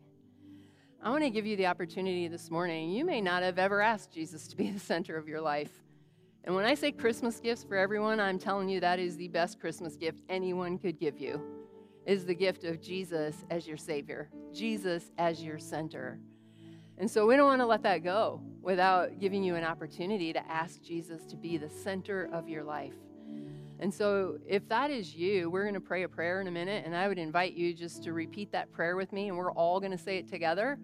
I 1.01 1.09
want 1.09 1.23
to 1.23 1.29
give 1.29 1.45
you 1.45 1.57
the 1.57 1.65
opportunity 1.65 2.29
this 2.29 2.49
morning. 2.49 2.89
You 2.89 3.03
may 3.03 3.19
not 3.19 3.43
have 3.43 3.59
ever 3.59 3.81
asked 3.81 4.13
Jesus 4.13 4.47
to 4.47 4.55
be 4.55 4.71
the 4.71 4.79
center 4.79 5.17
of 5.17 5.27
your 5.27 5.41
life. 5.41 5.71
And 6.45 6.55
when 6.55 6.65
I 6.65 6.75
say 6.75 6.91
Christmas 6.91 7.39
gifts 7.39 7.63
for 7.63 7.75
everyone, 7.75 8.19
I'm 8.19 8.39
telling 8.39 8.69
you 8.69 8.79
that 8.79 8.99
is 8.99 9.17
the 9.17 9.27
best 9.29 9.59
Christmas 9.59 9.95
gift 9.95 10.21
anyone 10.29 10.77
could 10.77 10.99
give 10.99 11.17
you. 11.17 11.41
Is 12.05 12.25
the 12.25 12.36
gift 12.36 12.65
of 12.65 12.81
Jesus 12.81 13.45
as 13.49 13.65
your 13.65 13.77
savior, 13.77 14.29
Jesus 14.53 15.11
as 15.17 15.41
your 15.41 15.57
center. 15.57 16.19
And 17.03 17.11
so 17.11 17.27
we 17.27 17.35
don't 17.35 17.47
want 17.47 17.59
to 17.59 17.65
let 17.65 17.83
that 17.83 18.01
go 18.01 18.39
without 18.61 19.19
giving 19.19 19.43
you 19.43 19.55
an 19.55 19.65
opportunity 19.65 20.31
to 20.31 20.39
ask 20.49 20.81
Jesus 20.81 21.25
to 21.25 21.35
be 21.35 21.57
the 21.57 21.69
center 21.69 22.29
of 22.31 22.47
your 22.47 22.63
life. 22.63 22.93
And 23.81 23.93
so 23.93 24.37
if 24.47 24.69
that 24.69 24.89
is 24.89 25.13
you, 25.13 25.49
we're 25.49 25.63
going 25.63 25.73
to 25.73 25.81
pray 25.81 26.03
a 26.03 26.07
prayer 26.07 26.39
in 26.39 26.47
a 26.47 26.51
minute, 26.51 26.85
and 26.85 26.95
I 26.95 27.09
would 27.09 27.17
invite 27.17 27.55
you 27.55 27.73
just 27.73 28.03
to 28.03 28.13
repeat 28.13 28.53
that 28.53 28.71
prayer 28.71 28.95
with 28.95 29.11
me, 29.11 29.27
and 29.27 29.37
we're 29.37 29.51
all 29.51 29.81
going 29.81 29.91
to 29.91 29.97
say 29.97 30.17
it 30.17 30.29
together. 30.29 30.79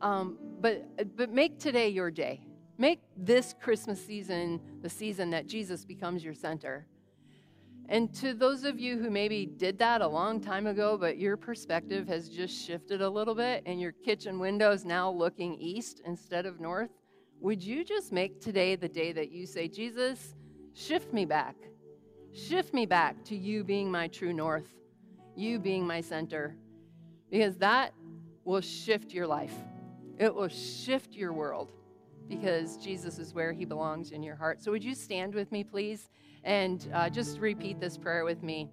Um, 0.00 0.38
but 0.62 1.14
but 1.14 1.30
make 1.30 1.58
today 1.58 1.90
your 1.90 2.10
day. 2.10 2.40
Make 2.78 3.02
this 3.14 3.54
Christmas 3.60 4.02
season 4.02 4.62
the 4.80 4.88
season 4.88 5.28
that 5.28 5.46
Jesus 5.46 5.84
becomes 5.84 6.24
your 6.24 6.32
center. 6.32 6.86
And 7.90 8.14
to 8.14 8.34
those 8.34 8.62
of 8.62 8.78
you 8.78 8.98
who 8.98 9.10
maybe 9.10 9.46
did 9.46 9.76
that 9.80 10.00
a 10.00 10.06
long 10.06 10.40
time 10.40 10.68
ago, 10.68 10.96
but 10.96 11.18
your 11.18 11.36
perspective 11.36 12.06
has 12.06 12.28
just 12.28 12.64
shifted 12.64 13.02
a 13.02 13.10
little 13.10 13.34
bit 13.34 13.64
and 13.66 13.80
your 13.80 13.90
kitchen 13.90 14.38
window 14.38 14.70
is 14.70 14.84
now 14.84 15.10
looking 15.10 15.56
east 15.56 16.00
instead 16.06 16.46
of 16.46 16.60
north, 16.60 16.90
would 17.40 17.60
you 17.60 17.84
just 17.84 18.12
make 18.12 18.40
today 18.40 18.76
the 18.76 18.88
day 18.88 19.10
that 19.10 19.32
you 19.32 19.44
say, 19.44 19.66
Jesus, 19.66 20.36
shift 20.72 21.12
me 21.12 21.24
back? 21.24 21.56
Shift 22.32 22.72
me 22.72 22.86
back 22.86 23.24
to 23.24 23.36
you 23.36 23.64
being 23.64 23.90
my 23.90 24.06
true 24.06 24.32
north, 24.32 24.72
you 25.34 25.58
being 25.58 25.84
my 25.84 26.00
center, 26.00 26.54
because 27.28 27.56
that 27.56 27.92
will 28.44 28.60
shift 28.60 29.12
your 29.12 29.26
life. 29.26 29.54
It 30.16 30.32
will 30.32 30.48
shift 30.48 31.16
your 31.16 31.32
world 31.32 31.72
because 32.28 32.76
Jesus 32.76 33.18
is 33.18 33.34
where 33.34 33.52
he 33.52 33.64
belongs 33.64 34.12
in 34.12 34.22
your 34.22 34.36
heart. 34.36 34.62
So, 34.62 34.70
would 34.70 34.84
you 34.84 34.94
stand 34.94 35.34
with 35.34 35.50
me, 35.50 35.64
please, 35.64 36.08
and 36.44 36.88
uh, 36.92 37.08
just 37.08 37.38
repeat 37.38 37.80
this 37.80 37.96
prayer 37.96 38.24
with 38.24 38.42
me? 38.42 38.70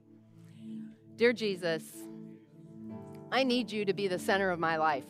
Dear 1.15 1.33
Jesus, 1.33 1.83
I 3.31 3.43
need 3.43 3.71
you 3.71 3.85
to 3.85 3.93
be 3.93 4.07
the 4.07 4.19
center 4.19 4.51
of 4.51 4.59
my 4.59 4.77
life. 4.77 5.05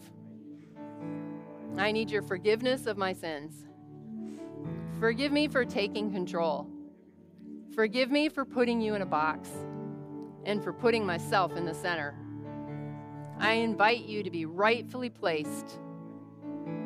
I 1.78 1.92
need 1.92 2.10
your 2.10 2.24
forgiveness 2.24 2.88
of 2.88 2.98
my 2.98 3.14
sins. 3.14 3.68
Forgive 5.00 5.32
me 5.32 5.48
for 5.48 5.64
taking 5.64 6.12
control. 6.12 6.68
Forgive 7.76 8.10
me 8.10 8.30
for 8.30 8.44
putting 8.44 8.82
you 8.82 8.96
in 8.96 9.04
a 9.04 9.06
box 9.06 9.50
and 10.46 10.64
for 10.64 10.74
putting 10.74 11.06
myself 11.06 11.56
in 11.56 11.66
the 11.66 11.74
center. 11.74 12.16
I 13.38 13.54
invite 13.54 14.06
you 14.06 14.24
to 14.24 14.32
be 14.32 14.46
rightfully 14.46 15.12
placed 15.12 15.80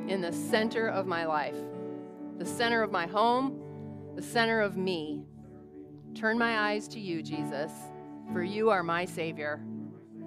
in 0.08 0.20
the 0.20 0.34
center 0.34 0.88
of 0.88 1.08
my 1.08 1.26
life, 1.26 1.56
the 2.38 2.46
center 2.46 2.84
of 2.84 2.92
my 2.92 3.08
home, 3.08 3.62
the 4.16 4.22
center 4.22 4.60
of 4.60 4.76
me. 4.76 5.24
Turn 6.14 6.38
my 6.38 6.72
eyes 6.72 6.88
to 6.90 7.00
you, 7.00 7.24
Jesus, 7.24 7.72
for 8.34 8.44
you 8.44 8.70
are 8.70 8.84
my 8.84 9.06
Savior. 9.06 9.64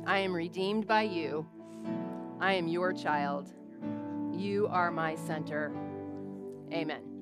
I 0.06 0.18
am 0.18 0.34
redeemed 0.34 0.86
by 0.86 1.02
you. 1.02 1.46
I 2.40 2.54
am 2.54 2.68
your 2.68 2.92
child. 2.92 3.52
You 4.32 4.66
are 4.68 4.90
my 4.90 5.14
center. 5.14 5.72
Amen. 6.72 7.13